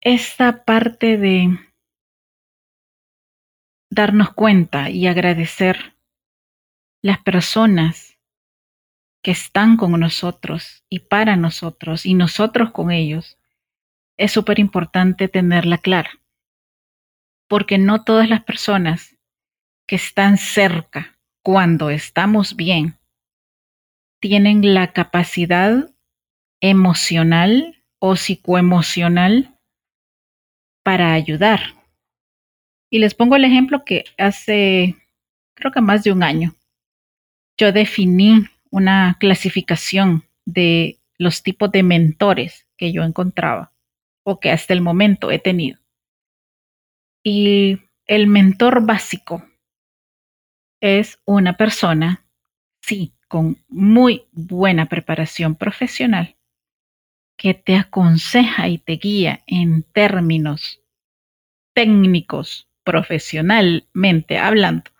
Esta 0.00 0.64
parte 0.64 1.16
de 1.16 1.58
darnos 3.90 4.32
cuenta 4.34 4.90
y 4.90 5.06
agradecer 5.06 5.96
las 7.02 7.18
personas 7.22 8.15
que 9.26 9.32
están 9.32 9.76
con 9.76 9.98
nosotros 9.98 10.84
y 10.88 11.00
para 11.00 11.34
nosotros 11.34 12.06
y 12.06 12.14
nosotros 12.14 12.70
con 12.70 12.92
ellos 12.92 13.40
es 14.16 14.30
súper 14.30 14.60
importante 14.60 15.26
tenerla 15.26 15.78
clara, 15.78 16.20
porque 17.48 17.76
no 17.76 18.04
todas 18.04 18.30
las 18.30 18.44
personas 18.44 19.16
que 19.88 19.96
están 19.96 20.38
cerca 20.38 21.18
cuando 21.42 21.90
estamos 21.90 22.54
bien 22.54 23.00
tienen 24.20 24.74
la 24.74 24.92
capacidad 24.92 25.90
emocional 26.60 27.82
o 27.98 28.14
psicoemocional 28.14 29.58
para 30.84 31.14
ayudar. 31.14 31.74
Y 32.90 33.00
les 33.00 33.16
pongo 33.16 33.34
el 33.34 33.44
ejemplo 33.44 33.84
que 33.84 34.04
hace, 34.18 34.94
creo 35.56 35.72
que 35.72 35.80
más 35.80 36.04
de 36.04 36.12
un 36.12 36.22
año, 36.22 36.54
yo 37.58 37.72
definí 37.72 38.46
una 38.76 39.16
clasificación 39.18 40.28
de 40.44 41.00
los 41.16 41.42
tipos 41.42 41.72
de 41.72 41.82
mentores 41.82 42.66
que 42.76 42.92
yo 42.92 43.04
encontraba 43.04 43.72
o 44.22 44.38
que 44.38 44.50
hasta 44.50 44.74
el 44.74 44.82
momento 44.82 45.30
he 45.30 45.38
tenido. 45.38 45.80
Y 47.22 47.78
el 48.06 48.26
mentor 48.26 48.84
básico 48.84 49.48
es 50.82 51.18
una 51.24 51.56
persona, 51.56 52.26
sí, 52.82 53.14
con 53.28 53.56
muy 53.66 54.26
buena 54.32 54.84
preparación 54.84 55.54
profesional, 55.54 56.36
que 57.38 57.54
te 57.54 57.76
aconseja 57.76 58.68
y 58.68 58.76
te 58.76 58.92
guía 58.96 59.42
en 59.46 59.84
términos 59.84 60.82
técnicos, 61.72 62.68
profesionalmente 62.84 64.36
hablando, 64.36 64.90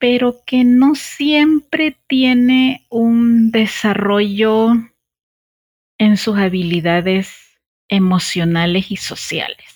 pero 0.00 0.42
que 0.46 0.64
no 0.64 0.94
siempre 0.94 1.96
tiene 2.08 2.86
un 2.88 3.50
desarrollo 3.50 4.72
en 5.98 6.16
sus 6.16 6.38
habilidades 6.38 7.60
emocionales 7.88 8.90
y 8.90 8.96
sociales. 8.96 9.66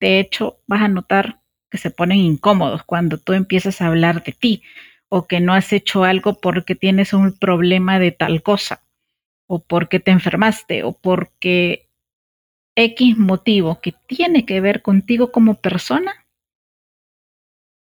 De 0.00 0.18
hecho, 0.18 0.58
vas 0.66 0.82
a 0.82 0.88
notar 0.88 1.40
que 1.70 1.78
se 1.78 1.90
ponen 1.90 2.18
incómodos 2.18 2.82
cuando 2.82 3.18
tú 3.18 3.32
empiezas 3.32 3.80
a 3.80 3.86
hablar 3.86 4.24
de 4.24 4.32
ti 4.32 4.62
o 5.08 5.28
que 5.28 5.38
no 5.38 5.54
has 5.54 5.72
hecho 5.72 6.02
algo 6.02 6.40
porque 6.40 6.74
tienes 6.74 7.12
un 7.12 7.32
problema 7.38 8.00
de 8.00 8.10
tal 8.10 8.42
cosa 8.42 8.82
o 9.48 9.62
porque 9.62 10.00
te 10.00 10.10
enfermaste 10.10 10.82
o 10.82 10.92
porque 10.92 11.88
X 12.74 13.16
motivo 13.16 13.80
que 13.80 13.94
tiene 14.08 14.44
que 14.44 14.60
ver 14.60 14.82
contigo 14.82 15.30
como 15.30 15.54
persona, 15.54 16.25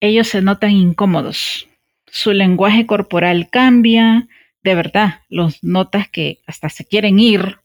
ellos 0.01 0.27
se 0.27 0.41
notan 0.41 0.71
incómodos. 0.71 1.67
Su 2.07 2.33
lenguaje 2.33 2.85
corporal 2.85 3.49
cambia, 3.49 4.27
de 4.63 4.75
verdad, 4.75 5.21
los 5.29 5.63
notas 5.63 6.09
que 6.09 6.41
hasta 6.45 6.67
se 6.69 6.85
quieren 6.85 7.19
ir 7.19 7.59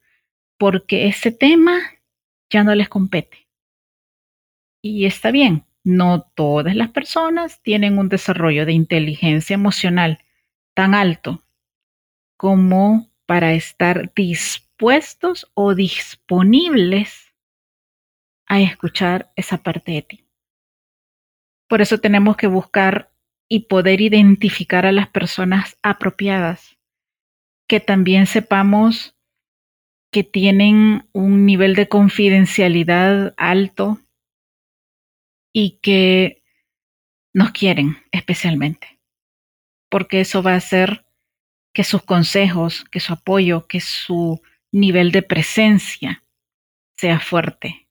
porque 0.58 1.08
ese 1.08 1.32
tema 1.32 1.80
ya 2.50 2.62
no 2.62 2.74
les 2.74 2.88
compete. 2.88 3.48
Y 4.82 5.06
está 5.06 5.30
bien, 5.30 5.64
no 5.82 6.22
todas 6.34 6.76
las 6.76 6.90
personas 6.90 7.60
tienen 7.62 7.98
un 7.98 8.08
desarrollo 8.08 8.66
de 8.66 8.72
inteligencia 8.72 9.54
emocional 9.54 10.18
tan 10.74 10.94
alto 10.94 11.42
como 12.36 13.10
para 13.24 13.54
estar 13.54 14.12
dispuestos 14.14 15.50
o 15.54 15.74
disponibles 15.74 17.34
a 18.46 18.60
escuchar 18.60 19.32
esa 19.36 19.58
parte 19.62 19.92
de 19.92 20.02
ti. 20.02 20.25
Por 21.68 21.80
eso 21.82 21.98
tenemos 21.98 22.36
que 22.36 22.46
buscar 22.46 23.10
y 23.48 23.66
poder 23.66 24.00
identificar 24.00 24.86
a 24.86 24.92
las 24.92 25.08
personas 25.08 25.76
apropiadas, 25.82 26.76
que 27.68 27.80
también 27.80 28.26
sepamos 28.26 29.16
que 30.12 30.24
tienen 30.24 31.08
un 31.12 31.44
nivel 31.44 31.74
de 31.74 31.88
confidencialidad 31.88 33.34
alto 33.36 34.00
y 35.52 35.78
que 35.82 36.42
nos 37.34 37.50
quieren 37.50 37.98
especialmente, 38.12 38.98
porque 39.90 40.20
eso 40.20 40.42
va 40.42 40.52
a 40.52 40.56
hacer 40.56 41.04
que 41.74 41.84
sus 41.84 42.02
consejos, 42.02 42.84
que 42.90 43.00
su 43.00 43.12
apoyo, 43.12 43.66
que 43.66 43.80
su 43.80 44.40
nivel 44.72 45.12
de 45.12 45.22
presencia 45.22 46.24
sea 46.96 47.20
fuerte 47.20 47.88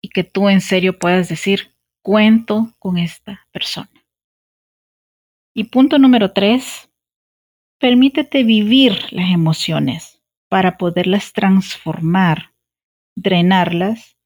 y 0.00 0.10
que 0.10 0.22
tú 0.22 0.48
en 0.48 0.60
serio 0.60 0.98
puedas 0.98 1.28
decir, 1.28 1.73
cuento 2.04 2.74
con 2.78 2.98
esta 2.98 3.48
persona. 3.50 4.04
Y 5.54 5.64
punto 5.64 5.98
número 5.98 6.32
tres, 6.32 6.90
permítete 7.80 8.44
vivir 8.44 9.10
las 9.10 9.30
emociones 9.30 10.22
para 10.50 10.76
poderlas 10.76 11.32
transformar, 11.32 12.52
drenarlas 13.16 14.18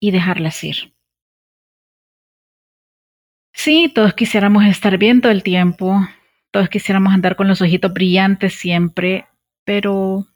y 0.00 0.10
dejarlas 0.10 0.64
ir. 0.64 0.96
Sí, 3.52 3.92
todos 3.94 4.14
quisiéramos 4.14 4.64
estar 4.64 4.98
bien 4.98 5.20
todo 5.20 5.30
el 5.30 5.44
tiempo, 5.44 6.00
todos 6.50 6.68
quisiéramos 6.68 7.14
andar 7.14 7.36
con 7.36 7.46
los 7.46 7.62
ojitos 7.62 7.92
brillantes 7.92 8.54
siempre, 8.54 9.28
pero 9.64 10.26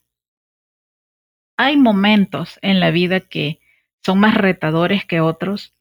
hay 1.56 1.76
momentos 1.76 2.60
en 2.62 2.78
la 2.78 2.92
vida 2.92 3.18
que 3.18 3.58
son 4.00 4.20
más 4.20 4.36
retadores 4.36 5.04
que 5.04 5.20
otros 5.20 5.74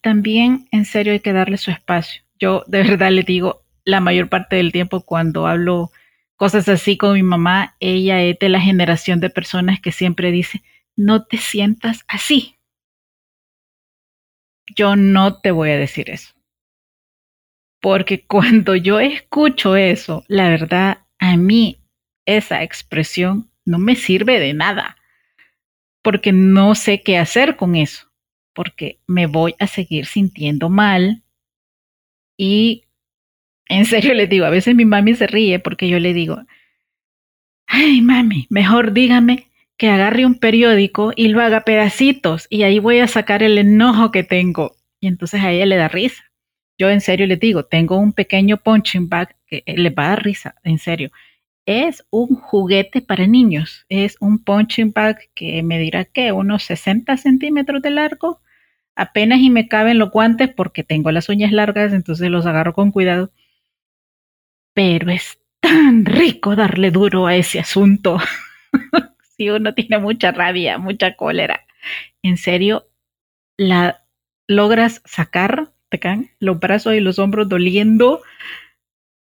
también 0.00 0.68
en 0.70 0.84
serio 0.84 1.12
hay 1.12 1.20
que 1.20 1.32
darle 1.32 1.56
su 1.56 1.70
espacio. 1.70 2.22
Yo 2.38 2.64
de 2.66 2.82
verdad 2.82 3.10
le 3.10 3.22
digo, 3.22 3.62
la 3.84 4.00
mayor 4.00 4.28
parte 4.28 4.56
del 4.56 4.72
tiempo 4.72 5.02
cuando 5.02 5.46
hablo 5.46 5.90
cosas 6.36 6.68
así 6.68 6.96
con 6.96 7.14
mi 7.14 7.22
mamá, 7.22 7.76
ella 7.80 8.22
es 8.22 8.38
de 8.38 8.48
la 8.48 8.60
generación 8.60 9.20
de 9.20 9.30
personas 9.30 9.80
que 9.80 9.92
siempre 9.92 10.30
dice, 10.30 10.62
no 10.96 11.24
te 11.24 11.36
sientas 11.36 12.04
así. 12.08 12.56
Yo 14.74 14.96
no 14.96 15.40
te 15.40 15.50
voy 15.50 15.70
a 15.70 15.78
decir 15.78 16.10
eso. 16.10 16.34
Porque 17.80 18.22
cuando 18.26 18.74
yo 18.74 19.00
escucho 19.00 19.76
eso, 19.76 20.24
la 20.28 20.48
verdad, 20.48 20.98
a 21.18 21.36
mí 21.36 21.78
esa 22.26 22.62
expresión 22.62 23.50
no 23.64 23.78
me 23.78 23.96
sirve 23.96 24.40
de 24.40 24.54
nada. 24.54 24.96
Porque 26.02 26.32
no 26.32 26.74
sé 26.74 27.02
qué 27.02 27.18
hacer 27.18 27.56
con 27.56 27.76
eso. 27.76 28.11
Porque 28.54 28.98
me 29.06 29.26
voy 29.26 29.54
a 29.58 29.66
seguir 29.66 30.06
sintiendo 30.06 30.68
mal 30.68 31.22
y 32.36 32.84
en 33.68 33.86
serio 33.86 34.14
les 34.14 34.28
digo, 34.28 34.44
a 34.44 34.50
veces 34.50 34.74
mi 34.74 34.84
mami 34.84 35.14
se 35.14 35.26
ríe 35.26 35.58
porque 35.58 35.88
yo 35.88 35.98
le 35.98 36.12
digo, 36.12 36.42
ay 37.66 38.02
mami, 38.02 38.46
mejor 38.50 38.92
dígame 38.92 39.48
que 39.76 39.88
agarre 39.88 40.26
un 40.26 40.38
periódico 40.38 41.12
y 41.16 41.28
lo 41.28 41.40
haga 41.40 41.62
pedacitos 41.62 42.46
y 42.50 42.64
ahí 42.64 42.78
voy 42.78 42.98
a 42.98 43.08
sacar 43.08 43.42
el 43.42 43.58
enojo 43.58 44.10
que 44.10 44.22
tengo. 44.22 44.76
Y 45.00 45.08
entonces 45.08 45.40
a 45.42 45.50
ella 45.50 45.66
le 45.66 45.76
da 45.76 45.88
risa. 45.88 46.22
Yo 46.78 46.90
en 46.90 47.00
serio 47.00 47.26
les 47.26 47.40
digo, 47.40 47.64
tengo 47.64 47.96
un 47.96 48.12
pequeño 48.12 48.58
punching 48.58 49.08
bag 49.08 49.36
que 49.46 49.62
le 49.66 49.90
va 49.90 50.06
a 50.06 50.08
dar 50.10 50.24
risa, 50.24 50.54
en 50.62 50.78
serio. 50.78 51.10
Es 51.66 52.04
un 52.10 52.34
juguete 52.34 53.00
para 53.02 53.26
niños. 53.26 53.84
Es 53.88 54.16
un 54.20 54.42
punching 54.42 54.92
bag 54.92 55.18
que 55.34 55.62
me 55.62 55.78
dirá 55.78 56.04
que 56.04 56.32
unos 56.32 56.64
60 56.64 57.16
centímetros 57.16 57.82
de 57.82 57.90
largo. 57.90 58.40
Apenas 58.96 59.40
y 59.40 59.50
me 59.50 59.68
caben 59.68 59.98
los 59.98 60.10
guantes 60.10 60.52
porque 60.52 60.84
tengo 60.84 61.10
las 61.12 61.28
uñas 61.28 61.52
largas, 61.52 61.92
entonces 61.92 62.30
los 62.30 62.46
agarro 62.46 62.74
con 62.74 62.90
cuidado. 62.90 63.32
Pero 64.74 65.10
es 65.10 65.38
tan 65.60 66.04
rico 66.04 66.56
darle 66.56 66.90
duro 66.90 67.26
a 67.26 67.36
ese 67.36 67.60
asunto. 67.60 68.18
si 69.36 69.50
uno 69.50 69.74
tiene 69.74 69.98
mucha 69.98 70.32
rabia, 70.32 70.78
mucha 70.78 71.14
cólera. 71.16 71.64
En 72.22 72.36
serio, 72.36 72.88
la 73.56 74.04
logras 74.48 75.02
sacar, 75.04 75.72
te 75.88 75.98
caen 75.98 76.30
los 76.40 76.58
brazos 76.58 76.94
y 76.94 77.00
los 77.00 77.18
hombros 77.18 77.48
doliendo, 77.48 78.22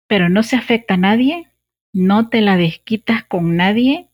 pero 0.07 0.29
no 0.29 0.43
se 0.43 0.57
afecta 0.57 0.95
a 0.95 0.99
nadie 0.99 1.52
no 1.93 2.29
te 2.29 2.41
la 2.41 2.57
desquitas 2.57 3.25
con 3.25 3.57
nadie, 3.57 4.09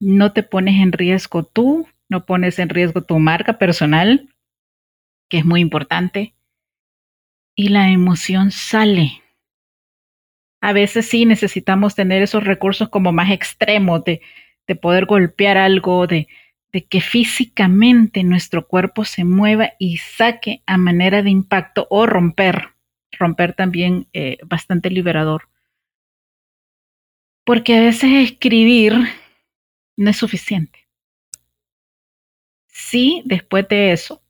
no 0.00 0.32
te 0.32 0.42
pones 0.42 0.80
en 0.80 0.92
riesgo 0.92 1.44
tú, 1.44 1.88
no 2.08 2.24
pones 2.24 2.58
en 2.58 2.68
riesgo 2.68 3.02
tu 3.02 3.18
marca 3.18 3.58
personal, 3.58 4.28
que 5.28 5.38
es 5.38 5.44
muy 5.44 5.60
importante, 5.60 6.34
y 7.56 7.68
la 7.68 7.90
emoción 7.90 8.50
sale. 8.50 9.22
A 10.60 10.72
veces 10.72 11.06
sí 11.06 11.26
necesitamos 11.26 11.94
tener 11.94 12.22
esos 12.22 12.44
recursos 12.44 12.88
como 12.88 13.12
más 13.12 13.30
extremos 13.30 14.04
de, 14.04 14.20
de 14.66 14.76
poder 14.76 15.06
golpear 15.06 15.56
algo, 15.56 16.06
de, 16.06 16.28
de 16.72 16.84
que 16.84 17.00
físicamente 17.00 18.22
nuestro 18.22 18.66
cuerpo 18.66 19.04
se 19.04 19.24
mueva 19.24 19.72
y 19.78 19.98
saque 19.98 20.62
a 20.66 20.78
manera 20.78 21.22
de 21.22 21.30
impacto 21.30 21.86
o 21.90 22.06
romper, 22.06 22.70
romper 23.12 23.54
también 23.54 24.06
eh, 24.12 24.38
bastante 24.44 24.90
liberador 24.90 25.48
porque 27.48 27.78
a 27.78 27.80
veces 27.80 28.10
escribir 28.30 28.92
no 29.96 30.10
es 30.10 30.18
suficiente. 30.18 30.86
Sí, 32.66 33.22
después 33.24 33.66
de 33.68 33.92
eso, 33.92 34.22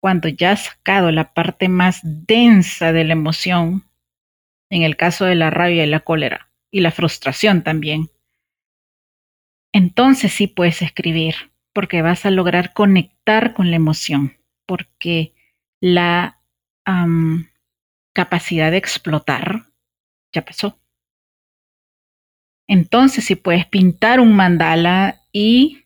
cuando 0.00 0.26
ya 0.26 0.50
has 0.50 0.64
sacado 0.64 1.12
la 1.12 1.34
parte 1.34 1.68
más 1.68 2.00
densa 2.02 2.92
de 2.92 3.04
la 3.04 3.12
emoción, 3.12 3.84
en 4.70 4.82
el 4.82 4.96
caso 4.96 5.24
de 5.24 5.36
la 5.36 5.50
rabia 5.50 5.84
y 5.84 5.88
la 5.88 6.00
cólera, 6.00 6.50
y 6.72 6.80
la 6.80 6.90
frustración 6.90 7.62
también, 7.62 8.10
entonces 9.72 10.32
sí 10.32 10.48
puedes 10.48 10.82
escribir, 10.82 11.52
porque 11.72 12.02
vas 12.02 12.26
a 12.26 12.32
lograr 12.32 12.72
conectar 12.72 13.54
con 13.54 13.70
la 13.70 13.76
emoción, 13.76 14.36
porque 14.66 15.32
la 15.80 16.40
capacidad 18.12 18.72
de 18.72 18.78
explotar 18.78 19.66
ya 20.32 20.44
pasó. 20.44 20.80
Entonces, 22.68 23.24
si 23.24 23.36
puedes 23.36 23.66
pintar 23.66 24.20
un 24.20 24.34
mandala 24.34 25.22
y 25.32 25.84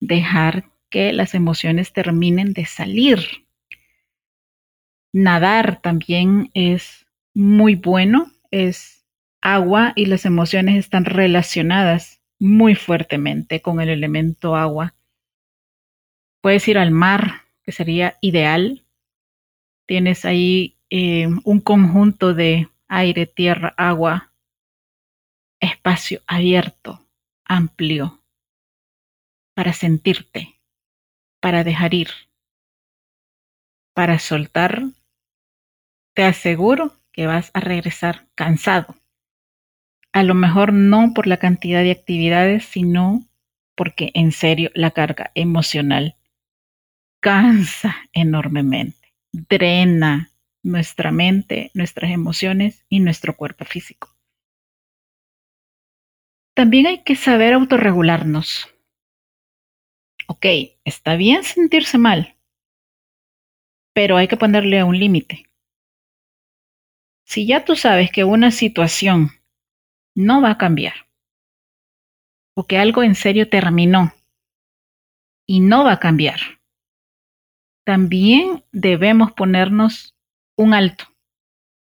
dejar 0.00 0.64
que 0.88 1.12
las 1.12 1.34
emociones 1.34 1.92
terminen 1.92 2.52
de 2.52 2.66
salir. 2.66 3.46
Nadar 5.12 5.80
también 5.80 6.50
es 6.54 7.06
muy 7.32 7.76
bueno, 7.76 8.30
es 8.50 9.06
agua 9.40 9.92
y 9.96 10.06
las 10.06 10.24
emociones 10.24 10.76
están 10.76 11.04
relacionadas 11.04 12.20
muy 12.38 12.74
fuertemente 12.74 13.62
con 13.62 13.80
el 13.80 13.88
elemento 13.88 14.56
agua. 14.56 14.94
Puedes 16.40 16.66
ir 16.68 16.78
al 16.78 16.90
mar, 16.90 17.42
que 17.62 17.72
sería 17.72 18.16
ideal. 18.20 18.84
Tienes 19.86 20.24
ahí 20.24 20.76
eh, 20.88 21.28
un 21.44 21.60
conjunto 21.60 22.34
de 22.34 22.68
aire, 22.88 23.26
tierra, 23.26 23.74
agua, 23.76 24.29
espacio 25.80 26.20
abierto, 26.26 27.08
amplio, 27.42 28.22
para 29.54 29.72
sentirte, 29.72 30.60
para 31.40 31.64
dejar 31.64 31.94
ir, 31.94 32.10
para 33.94 34.18
soltar, 34.18 34.82
te 36.14 36.24
aseguro 36.24 36.92
que 37.12 37.26
vas 37.26 37.50
a 37.54 37.60
regresar 37.60 38.28
cansado. 38.34 38.94
A 40.12 40.22
lo 40.22 40.34
mejor 40.34 40.74
no 40.74 41.14
por 41.14 41.26
la 41.26 41.38
cantidad 41.38 41.82
de 41.82 41.92
actividades, 41.92 42.66
sino 42.66 43.26
porque 43.74 44.10
en 44.12 44.32
serio 44.32 44.70
la 44.74 44.90
carga 44.90 45.30
emocional 45.34 46.14
cansa 47.22 47.96
enormemente, 48.12 49.14
drena 49.32 50.30
nuestra 50.62 51.10
mente, 51.10 51.70
nuestras 51.72 52.10
emociones 52.10 52.84
y 52.90 53.00
nuestro 53.00 53.34
cuerpo 53.34 53.64
físico. 53.64 54.09
También 56.60 56.86
hay 56.86 57.02
que 57.04 57.16
saber 57.16 57.54
autorregularnos. 57.54 58.68
Ok, 60.28 60.44
está 60.84 61.16
bien 61.16 61.42
sentirse 61.42 61.96
mal, 61.96 62.36
pero 63.94 64.18
hay 64.18 64.28
que 64.28 64.36
ponerle 64.36 64.84
un 64.84 64.98
límite. 64.98 65.46
Si 67.24 67.46
ya 67.46 67.64
tú 67.64 67.76
sabes 67.76 68.12
que 68.12 68.24
una 68.24 68.50
situación 68.50 69.30
no 70.14 70.42
va 70.42 70.50
a 70.50 70.58
cambiar, 70.58 71.08
o 72.54 72.66
que 72.66 72.76
algo 72.76 73.02
en 73.02 73.14
serio 73.14 73.48
terminó 73.48 74.12
y 75.46 75.60
no 75.60 75.82
va 75.82 75.92
a 75.92 75.98
cambiar, 75.98 76.40
también 77.86 78.66
debemos 78.70 79.32
ponernos 79.32 80.14
un 80.58 80.74
alto, 80.74 81.06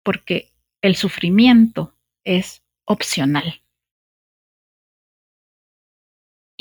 porque 0.02 0.54
el 0.82 0.96
sufrimiento 0.96 1.94
es 2.24 2.64
opcional 2.86 3.61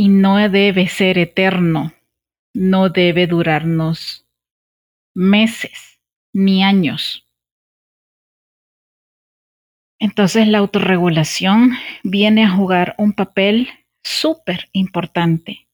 y 0.01 0.09
no 0.09 0.37
debe 0.49 0.89
ser 0.89 1.19
eterno, 1.19 1.93
no 2.55 2.89
debe 2.89 3.27
durarnos 3.27 4.27
meses 5.15 6.01
ni 6.33 6.65
años. 6.65 7.29
Entonces 9.99 10.49
la 10.49 10.57
autorregulación 10.57 11.73
viene 12.03 12.45
a 12.45 12.51
jugar 12.51 12.95
un 12.97 13.13
papel 13.13 13.69
súper 14.03 14.71
importante, 14.73 15.69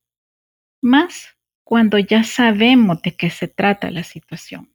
más 0.83 1.39
cuando 1.62 1.97
ya 1.97 2.25
sabemos 2.25 3.01
de 3.03 3.17
qué 3.17 3.31
se 3.31 3.47
trata 3.47 3.93
la 3.93 4.03
situación. 4.03 4.75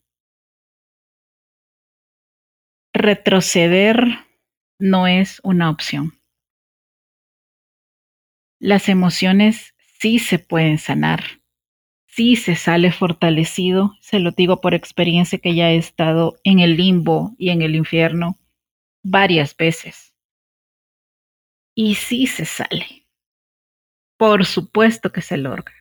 Retroceder 2.94 4.00
no 4.80 5.08
es 5.08 5.42
una 5.44 5.70
opción. 5.70 6.21
Las 8.64 8.90
emociones 8.90 9.74
sí 10.00 10.20
se 10.20 10.38
pueden 10.38 10.78
sanar, 10.78 11.24
sí 12.06 12.36
se 12.36 12.56
sale 12.56 12.92
fortalecido, 12.92 13.96
se 14.02 14.20
lo 14.20 14.34
digo 14.34 14.62
por 14.62 14.76
experiencia 14.76 15.40
que 15.40 15.56
ya 15.56 15.72
he 15.72 15.78
estado 15.78 16.36
en 16.44 16.60
el 16.60 16.78
limbo 16.78 17.34
y 17.40 17.50
en 17.50 17.64
el 17.64 17.76
infierno 17.76 18.38
varias 19.02 19.58
veces. 19.58 20.14
Y 21.74 21.96
sí 21.96 22.28
se 22.28 22.46
sale. 22.46 23.08
Por 24.16 24.46
supuesto 24.46 25.12
que 25.12 25.24
se 25.24 25.38
logra. 25.38 25.74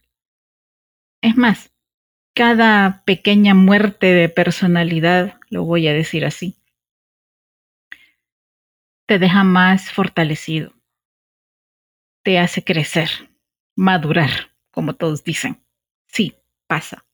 Es 1.21 1.37
más, 1.37 1.75
cada 2.35 3.03
pequeña 3.05 3.53
muerte 3.53 4.07
de 4.07 4.31
personalidad, 4.31 5.39
lo 5.51 5.65
voy 5.65 5.87
a 5.87 5.93
decir 5.93 6.25
así, 6.25 6.57
te 9.07 9.19
deja 9.19 9.45
más 9.45 9.93
fortalecido 9.93 10.80
hace 12.39 12.65
crecer, 12.65 13.11
madurar, 13.77 14.31
como 14.71 14.95
todos 14.95 15.25
dicen. 15.25 15.63
Sí, 16.07 16.35
pasa. 16.67 17.05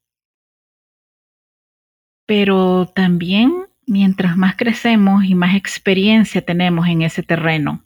Pero 2.27 2.87
también 2.95 3.67
mientras 3.87 4.37
más 4.37 4.57
crecemos 4.57 5.25
y 5.25 5.35
más 5.35 5.55
experiencia 5.55 6.43
tenemos 6.43 6.89
en 6.89 7.03
ese 7.03 7.23
terreno 7.23 7.85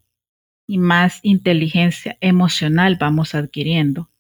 y 0.66 0.78
más 0.78 1.20
inteligencia 1.22 2.16
emocional 2.20 2.96
vamos 2.98 3.34
adquiriendo, 3.34 4.10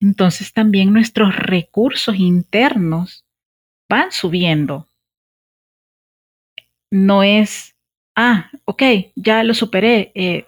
entonces 0.00 0.52
también 0.52 0.92
nuestros 0.92 1.36
recursos 1.36 2.16
internos 2.16 3.26
van 3.88 4.10
subiendo. 4.10 4.88
No 6.90 7.22
es, 7.22 7.76
ah, 8.16 8.50
ok, 8.64 8.82
ya 9.14 9.44
lo 9.44 9.54
superé, 9.54 10.10
eh, 10.14 10.46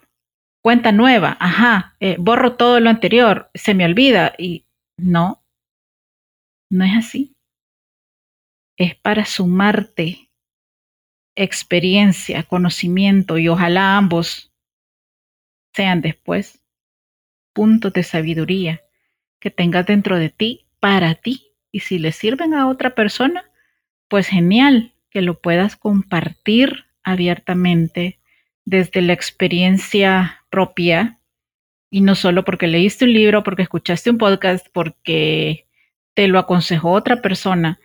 cuenta 0.62 0.92
nueva, 0.92 1.36
ajá, 1.40 1.96
eh, 2.00 2.16
borro 2.18 2.56
todo 2.56 2.80
lo 2.80 2.88
anterior, 2.88 3.50
se 3.52 3.74
me 3.74 3.84
olvida 3.84 4.32
y 4.38 4.66
no, 4.96 5.44
no 6.70 6.84
es 6.84 6.96
así. 6.96 7.36
Es 8.78 8.94
para 8.94 9.26
sumarte 9.26 10.30
experiencia, 11.34 12.44
conocimiento 12.44 13.38
y 13.38 13.48
ojalá 13.48 13.96
ambos 13.96 14.52
sean 15.74 16.00
después 16.00 16.62
puntos 17.52 17.92
de 17.92 18.02
sabiduría 18.02 18.82
que 19.40 19.50
tengas 19.50 19.86
dentro 19.86 20.18
de 20.18 20.30
ti 20.30 20.66
para 20.80 21.14
ti. 21.14 21.54
Y 21.70 21.80
si 21.80 21.98
le 21.98 22.12
sirven 22.12 22.54
a 22.54 22.68
otra 22.68 22.94
persona, 22.94 23.50
pues 24.08 24.28
genial 24.28 24.94
que 25.10 25.22
lo 25.22 25.40
puedas 25.40 25.76
compartir 25.76 26.86
abiertamente 27.02 28.20
desde 28.64 29.02
la 29.02 29.12
experiencia 29.12 30.44
propia 30.50 31.18
y 31.90 32.00
no 32.00 32.14
solo 32.14 32.44
porque 32.44 32.66
leíste 32.66 33.04
un 33.04 33.12
libro, 33.12 33.42
porque 33.42 33.62
escuchaste 33.62 34.10
un 34.10 34.18
podcast, 34.18 34.66
porque 34.72 35.66
te 36.14 36.28
lo 36.28 36.38
aconsejó 36.38 36.92
otra 36.92 37.20
persona, 37.20 37.80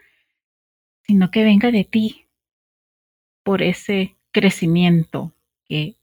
sino 1.04 1.32
que 1.32 1.44
venga 1.44 1.72
de 1.72 1.84
ti 1.84 2.28
por 3.44 3.62
ese 3.62 4.16
crecimiento 4.32 5.34
que 5.66 5.98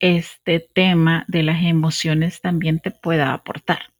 este 0.00 0.60
tema 0.60 1.24
de 1.28 1.44
las 1.44 1.62
emociones 1.62 2.40
también 2.40 2.80
te 2.80 2.90
pueda 2.90 3.32
aportar. 3.32 3.92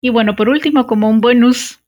Y 0.00 0.10
bueno, 0.10 0.36
por 0.36 0.48
último, 0.48 0.86
como 0.86 1.10
un 1.10 1.20
bonus, 1.20 1.80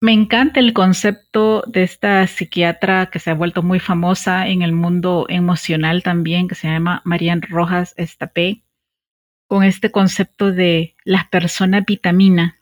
me 0.00 0.12
encanta 0.12 0.60
el 0.60 0.74
concepto 0.74 1.62
de 1.66 1.82
esta 1.82 2.26
psiquiatra 2.26 3.06
que 3.10 3.18
se 3.18 3.30
ha 3.30 3.34
vuelto 3.34 3.62
muy 3.62 3.80
famosa 3.80 4.46
en 4.46 4.62
el 4.62 4.72
mundo 4.72 5.26
emocional 5.28 6.02
también, 6.02 6.48
que 6.48 6.54
se 6.54 6.68
llama 6.68 7.00
Marian 7.04 7.40
Rojas 7.40 7.94
Estapé, 7.96 8.62
con 9.48 9.64
este 9.64 9.90
concepto 9.90 10.52
de 10.52 10.96
las 11.04 11.26
personas 11.28 11.84
vitamina. 11.86 12.60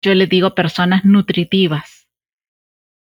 Yo 0.00 0.14
les 0.14 0.28
digo 0.28 0.54
personas 0.54 1.04
nutritivas, 1.04 2.08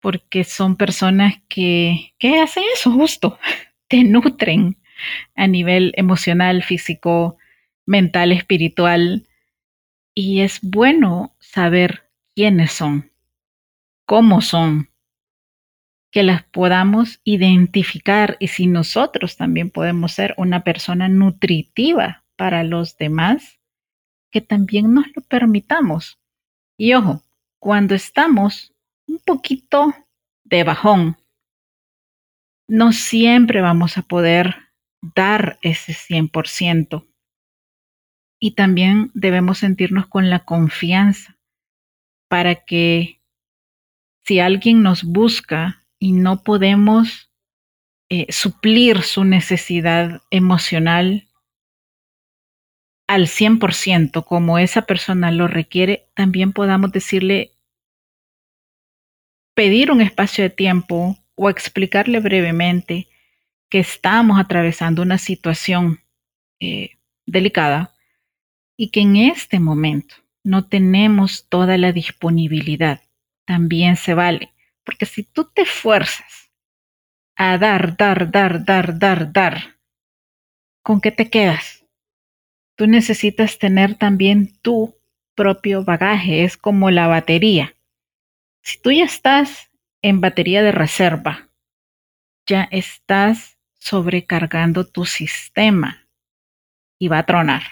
porque 0.02 0.44
son 0.44 0.76
personas 0.76 1.36
que, 1.48 2.16
¿qué 2.18 2.40
hacen 2.42 2.64
eso 2.74 2.92
justo, 2.92 3.38
te 3.88 4.04
nutren 4.04 4.78
a 5.36 5.48
nivel 5.48 5.94
emocional, 5.98 6.64
físico, 6.64 7.38
mental, 7.86 8.32
espiritual. 8.32 9.28
Y 10.16 10.42
es 10.42 10.60
bueno 10.62 11.36
saber 11.40 12.04
quiénes 12.36 12.72
son, 12.72 13.12
cómo 14.06 14.42
son, 14.42 14.90
que 16.12 16.24
las 16.24 16.44
podamos 16.44 17.20
identificar 17.24 18.38
y 18.40 18.48
si 18.50 18.68
nosotros 18.68 19.36
también 19.36 19.72
podemos 19.72 20.12
ser 20.12 20.36
una 20.38 20.64
persona 20.64 21.10
nutritiva 21.10 22.24
para 22.36 22.64
los 22.64 22.98
demás, 22.98 23.60
que 24.32 24.42
también 24.42 24.94
nos 24.94 25.06
lo 25.16 25.22
permitamos. 25.24 26.20
Y 26.78 26.94
ojo, 26.94 27.24
cuando 27.60 27.96
estamos 27.96 28.74
un 29.08 29.20
poquito 29.26 29.94
de 30.44 30.64
bajón, 30.64 31.18
no 32.68 32.92
siempre 32.92 33.62
vamos 33.62 33.98
a 33.98 34.04
poder 34.04 34.56
dar 35.02 35.58
ese 35.62 35.94
100%. 35.94 37.08
Y 38.40 38.52
también 38.52 39.12
debemos 39.14 39.60
sentirnos 39.60 40.08
con 40.08 40.30
la 40.30 40.46
confianza 40.46 41.33
para 42.34 42.56
que 42.56 43.22
si 44.26 44.40
alguien 44.40 44.82
nos 44.82 45.04
busca 45.04 45.86
y 46.00 46.14
no 46.14 46.42
podemos 46.44 47.32
eh, 48.10 48.26
suplir 48.32 49.04
su 49.04 49.24
necesidad 49.24 50.24
emocional 50.32 51.28
al 53.08 53.28
100% 53.28 54.26
como 54.26 54.58
esa 54.58 54.82
persona 54.82 55.30
lo 55.30 55.48
requiere, 55.48 56.08
también 56.16 56.54
podamos 56.54 56.92
decirle, 56.92 57.52
pedir 59.54 59.92
un 59.92 60.02
espacio 60.02 60.44
de 60.44 60.50
tiempo 60.50 61.20
o 61.36 61.52
explicarle 61.52 62.20
brevemente 62.20 63.10
que 63.70 63.78
estamos 63.78 64.40
atravesando 64.40 65.04
una 65.04 65.20
situación 65.20 66.00
eh, 66.60 66.98
delicada 67.28 67.94
y 68.76 68.90
que 68.90 69.02
en 69.02 69.18
este 69.18 69.60
momento 69.60 70.23
no 70.44 70.68
tenemos 70.68 71.48
toda 71.48 71.78
la 71.78 71.92
disponibilidad, 71.92 73.02
también 73.46 73.96
se 73.96 74.14
vale. 74.14 74.54
Porque 74.84 75.06
si 75.06 75.24
tú 75.24 75.46
te 75.46 75.62
esfuerzas 75.62 76.52
a 77.36 77.58
dar, 77.58 77.96
dar, 77.98 78.30
dar, 78.30 78.66
dar, 78.66 79.00
dar, 79.00 79.32
dar, 79.32 79.80
¿con 80.84 81.00
qué 81.02 81.12
te 81.12 81.30
quedas? 81.30 81.86
Tú 82.76 82.88
necesitas 82.88 83.58
tener 83.58 83.96
también 83.96 84.58
tu 84.62 84.96
propio 85.36 85.84
bagaje, 85.84 86.44
es 86.44 86.58
como 86.58 86.92
la 86.92 87.08
batería. 87.08 87.76
Si 88.62 88.82
tú 88.82 88.92
ya 88.92 89.06
estás 89.06 89.72
en 90.02 90.22
batería 90.22 90.64
de 90.64 90.72
reserva, 90.72 91.50
ya 92.46 92.68
estás 92.72 93.58
sobrecargando 93.74 94.86
tu 94.86 95.06
sistema 95.06 96.08
y 97.00 97.08
va 97.08 97.20
a 97.20 97.26
tronar. 97.26 97.64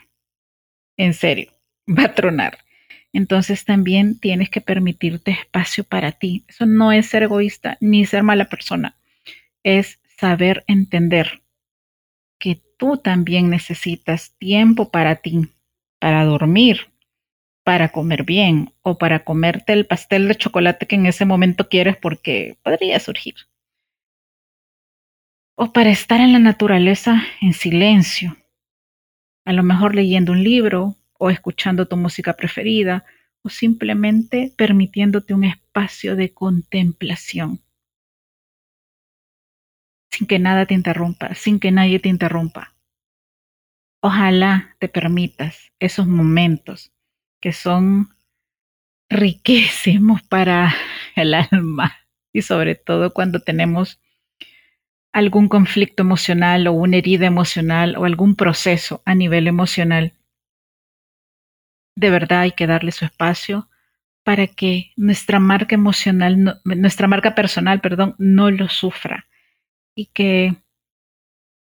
En 0.98 1.14
serio, 1.14 1.52
va 1.88 2.06
a 2.06 2.14
tronar. 2.14 2.60
Entonces 3.14 3.66
también 3.66 4.20
tienes 4.20 4.50
que 4.50 4.62
permitirte 4.62 5.32
espacio 5.32 5.84
para 5.84 6.12
ti. 6.12 6.46
Eso 6.48 6.66
no 6.66 6.92
es 6.92 7.08
ser 7.08 7.24
egoísta 7.24 7.78
ni 7.82 8.06
ser 8.06 8.24
mala 8.24 8.46
persona. 8.46 8.96
Es 9.64 10.00
saber 10.18 10.64
entender 10.68 11.42
que 12.40 12.62
tú 12.78 12.98
también 12.98 13.50
necesitas 13.50 14.34
tiempo 14.38 14.90
para 14.90 15.18
ti, 15.18 15.50
para 16.00 16.24
dormir, 16.26 16.92
para 17.64 17.90
comer 17.90 18.24
bien 18.24 18.74
o 18.82 18.98
para 18.98 19.24
comerte 19.24 19.74
el 19.74 19.86
pastel 19.86 20.28
de 20.28 20.36
chocolate 20.36 20.88
que 20.88 20.96
en 20.96 21.06
ese 21.06 21.26
momento 21.26 21.70
quieres 21.70 21.98
porque 21.98 22.58
podría 22.64 23.00
surgir 23.00 23.36
o 25.64 25.72
para 25.74 25.92
estar 25.92 26.20
en 26.20 26.34
la 26.34 26.40
naturaleza 26.40 27.22
en 27.40 27.54
silencio, 27.54 28.36
a 29.46 29.54
lo 29.54 29.62
mejor 29.62 29.94
leyendo 29.94 30.32
un 30.32 30.44
libro 30.44 30.96
o 31.24 31.30
escuchando 31.30 31.88
tu 31.88 31.98
música 31.98 32.34
preferida 32.34 33.06
o 33.44 33.50
simplemente 33.50 34.56
permitiéndote 34.58 35.36
un 35.36 35.44
espacio 35.44 36.16
de 36.16 36.34
contemplación, 36.34 37.62
sin 40.10 40.26
que 40.26 40.40
nada 40.40 40.66
te 40.66 40.74
interrumpa, 40.74 41.36
sin 41.36 41.60
que 41.60 41.70
nadie 41.70 42.00
te 42.00 42.10
interrumpa. 42.10 42.74
Ojalá 44.02 44.76
te 44.80 44.90
permitas 44.90 45.72
esos 45.80 46.08
momentos 46.08 46.92
que 47.40 47.54
son 47.54 48.16
riquísimos 49.12 50.24
para 50.24 50.74
el 51.16 51.36
alma 51.36 51.98
y 52.34 52.42
sobre 52.42 52.74
todo 52.74 53.14
cuando 53.14 53.42
tenemos 53.42 54.02
algún 55.14 55.50
conflicto 55.50 56.02
emocional 56.02 56.66
o 56.66 56.74
una 56.74 56.98
herida 56.98 57.28
emocional 57.28 57.96
o 57.96 58.06
algún 58.06 58.36
proceso 58.36 59.04
a 59.06 59.14
nivel 59.14 59.46
emocional, 59.46 60.16
de 61.96 62.10
verdad 62.10 62.42
hay 62.42 62.52
que 62.52 62.68
darle 62.68 62.92
su 62.92 63.06
espacio 63.06 63.70
para 64.24 64.48
que 64.48 64.92
nuestra 64.96 65.40
marca 65.40 65.76
emocional, 65.76 66.62
nuestra 66.64 67.08
marca 67.08 67.36
personal, 67.36 67.82
perdón, 67.82 68.16
no 68.18 68.52
lo 68.52 68.70
sufra 68.70 69.28
y 69.96 70.08
que 70.08 70.56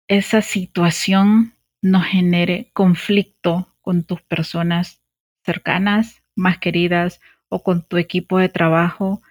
esa 0.09 0.42
situación 0.42 1.55
no 1.83 2.00
genere 2.00 2.70
conflicto 2.72 3.74
con 3.81 4.05
tus 4.05 4.22
personas 4.22 5.02
cercanas, 5.44 6.22
más 6.35 6.59
queridas 6.59 7.20
o 7.48 7.62
con 7.62 7.87
tu 7.87 7.96
equipo 7.96 8.38
de 8.38 8.48
trabajo 8.48 9.22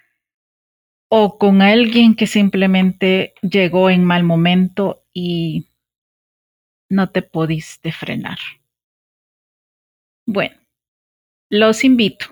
o 1.10 1.38
con 1.38 1.62
alguien 1.62 2.16
que 2.16 2.28
simplemente 2.28 3.34
llegó 3.42 3.90
en 3.90 4.04
mal 4.04 4.24
momento 4.24 5.04
y 5.14 5.68
no 6.90 7.10
te 7.10 7.22
pudiste 7.22 7.92
frenar. 7.92 8.38
Bueno, 10.26 10.56
los 11.50 11.84
invito 11.84 12.28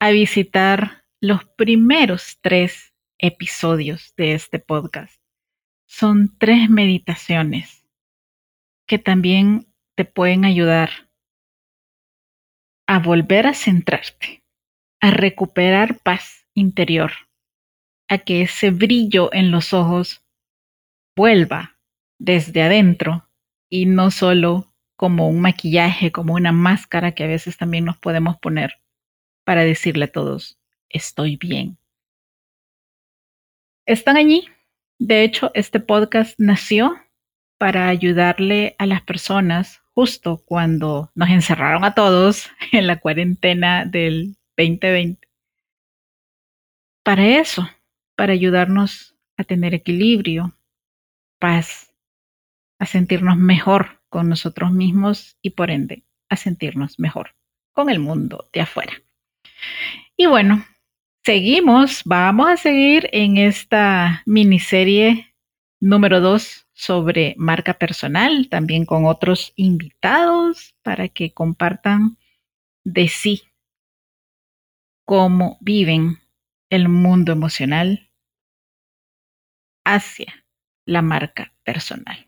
a 0.00 0.10
visitar 0.10 1.04
los 1.20 1.44
primeros 1.56 2.38
tres 2.42 2.94
episodios 3.18 4.14
de 4.16 4.34
este 4.34 4.58
podcast. 4.58 5.20
Son 5.86 6.36
tres 6.38 6.68
meditaciones 6.68 7.86
que 8.86 8.98
también 8.98 9.72
te 9.96 10.04
pueden 10.04 10.44
ayudar 10.44 10.90
a 12.86 12.98
volver 12.98 13.46
a 13.46 13.54
centrarte, 13.54 14.44
a 15.00 15.10
recuperar 15.10 15.98
paz 16.00 16.46
interior 16.54 17.12
a 18.08 18.18
que 18.18 18.42
ese 18.42 18.70
brillo 18.70 19.32
en 19.32 19.50
los 19.50 19.72
ojos 19.72 20.22
vuelva 21.16 21.78
desde 22.18 22.62
adentro 22.62 23.28
y 23.68 23.86
no 23.86 24.10
solo 24.10 24.65
como 24.96 25.28
un 25.28 25.40
maquillaje, 25.40 26.10
como 26.10 26.34
una 26.34 26.52
máscara 26.52 27.12
que 27.12 27.24
a 27.24 27.28
veces 27.28 27.56
también 27.56 27.84
nos 27.84 27.98
podemos 27.98 28.38
poner 28.38 28.80
para 29.44 29.62
decirle 29.62 30.06
a 30.06 30.12
todos, 30.12 30.58
estoy 30.88 31.36
bien. 31.36 31.78
Están 33.86 34.16
allí. 34.16 34.48
De 34.98 35.22
hecho, 35.22 35.50
este 35.54 35.78
podcast 35.78 36.34
nació 36.38 36.96
para 37.58 37.88
ayudarle 37.88 38.74
a 38.78 38.86
las 38.86 39.02
personas 39.02 39.82
justo 39.94 40.42
cuando 40.44 41.10
nos 41.14 41.30
encerraron 41.30 41.84
a 41.84 41.94
todos 41.94 42.50
en 42.72 42.86
la 42.86 42.98
cuarentena 42.98 43.84
del 43.84 44.36
2020. 44.56 45.28
Para 47.04 47.24
eso, 47.38 47.68
para 48.16 48.32
ayudarnos 48.32 49.14
a 49.36 49.44
tener 49.44 49.74
equilibrio, 49.74 50.58
paz, 51.38 51.92
a 52.78 52.86
sentirnos 52.86 53.36
mejor 53.36 53.95
con 54.16 54.30
nosotros 54.30 54.72
mismos 54.72 55.36
y 55.42 55.50
por 55.50 55.70
ende 55.70 56.02
a 56.30 56.36
sentirnos 56.36 56.98
mejor 56.98 57.34
con 57.74 57.90
el 57.90 57.98
mundo 57.98 58.48
de 58.50 58.62
afuera. 58.62 58.94
Y 60.16 60.24
bueno, 60.24 60.64
seguimos, 61.22 62.00
vamos 62.06 62.48
a 62.48 62.56
seguir 62.56 63.10
en 63.12 63.36
esta 63.36 64.22
miniserie 64.24 65.34
Número 65.80 66.22
dos, 66.22 66.66
sobre 66.72 67.34
marca 67.36 67.74
personal, 67.74 68.48
también 68.48 68.86
con 68.86 69.04
otros 69.04 69.52
invitados 69.56 70.74
para 70.82 71.08
que 71.08 71.34
compartan 71.34 72.16
de 72.82 73.08
sí 73.08 73.42
cómo 75.04 75.58
viven 75.60 76.20
el 76.70 76.88
mundo 76.88 77.32
emocional 77.32 78.10
hacia 79.84 80.46
la 80.86 81.02
marca 81.02 81.52
personal. 81.62 82.26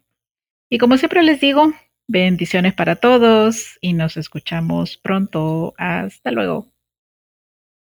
Y 0.70 0.78
como 0.78 0.98
siempre 0.98 1.22
les 1.22 1.40
digo, 1.40 1.72
bendiciones 2.08 2.74
para 2.74 2.96
todos 2.96 3.78
y 3.80 3.94
nos 3.94 4.16
escuchamos 4.16 4.98
pronto. 4.98 5.74
Hasta 5.78 6.30
luego. 6.30 6.68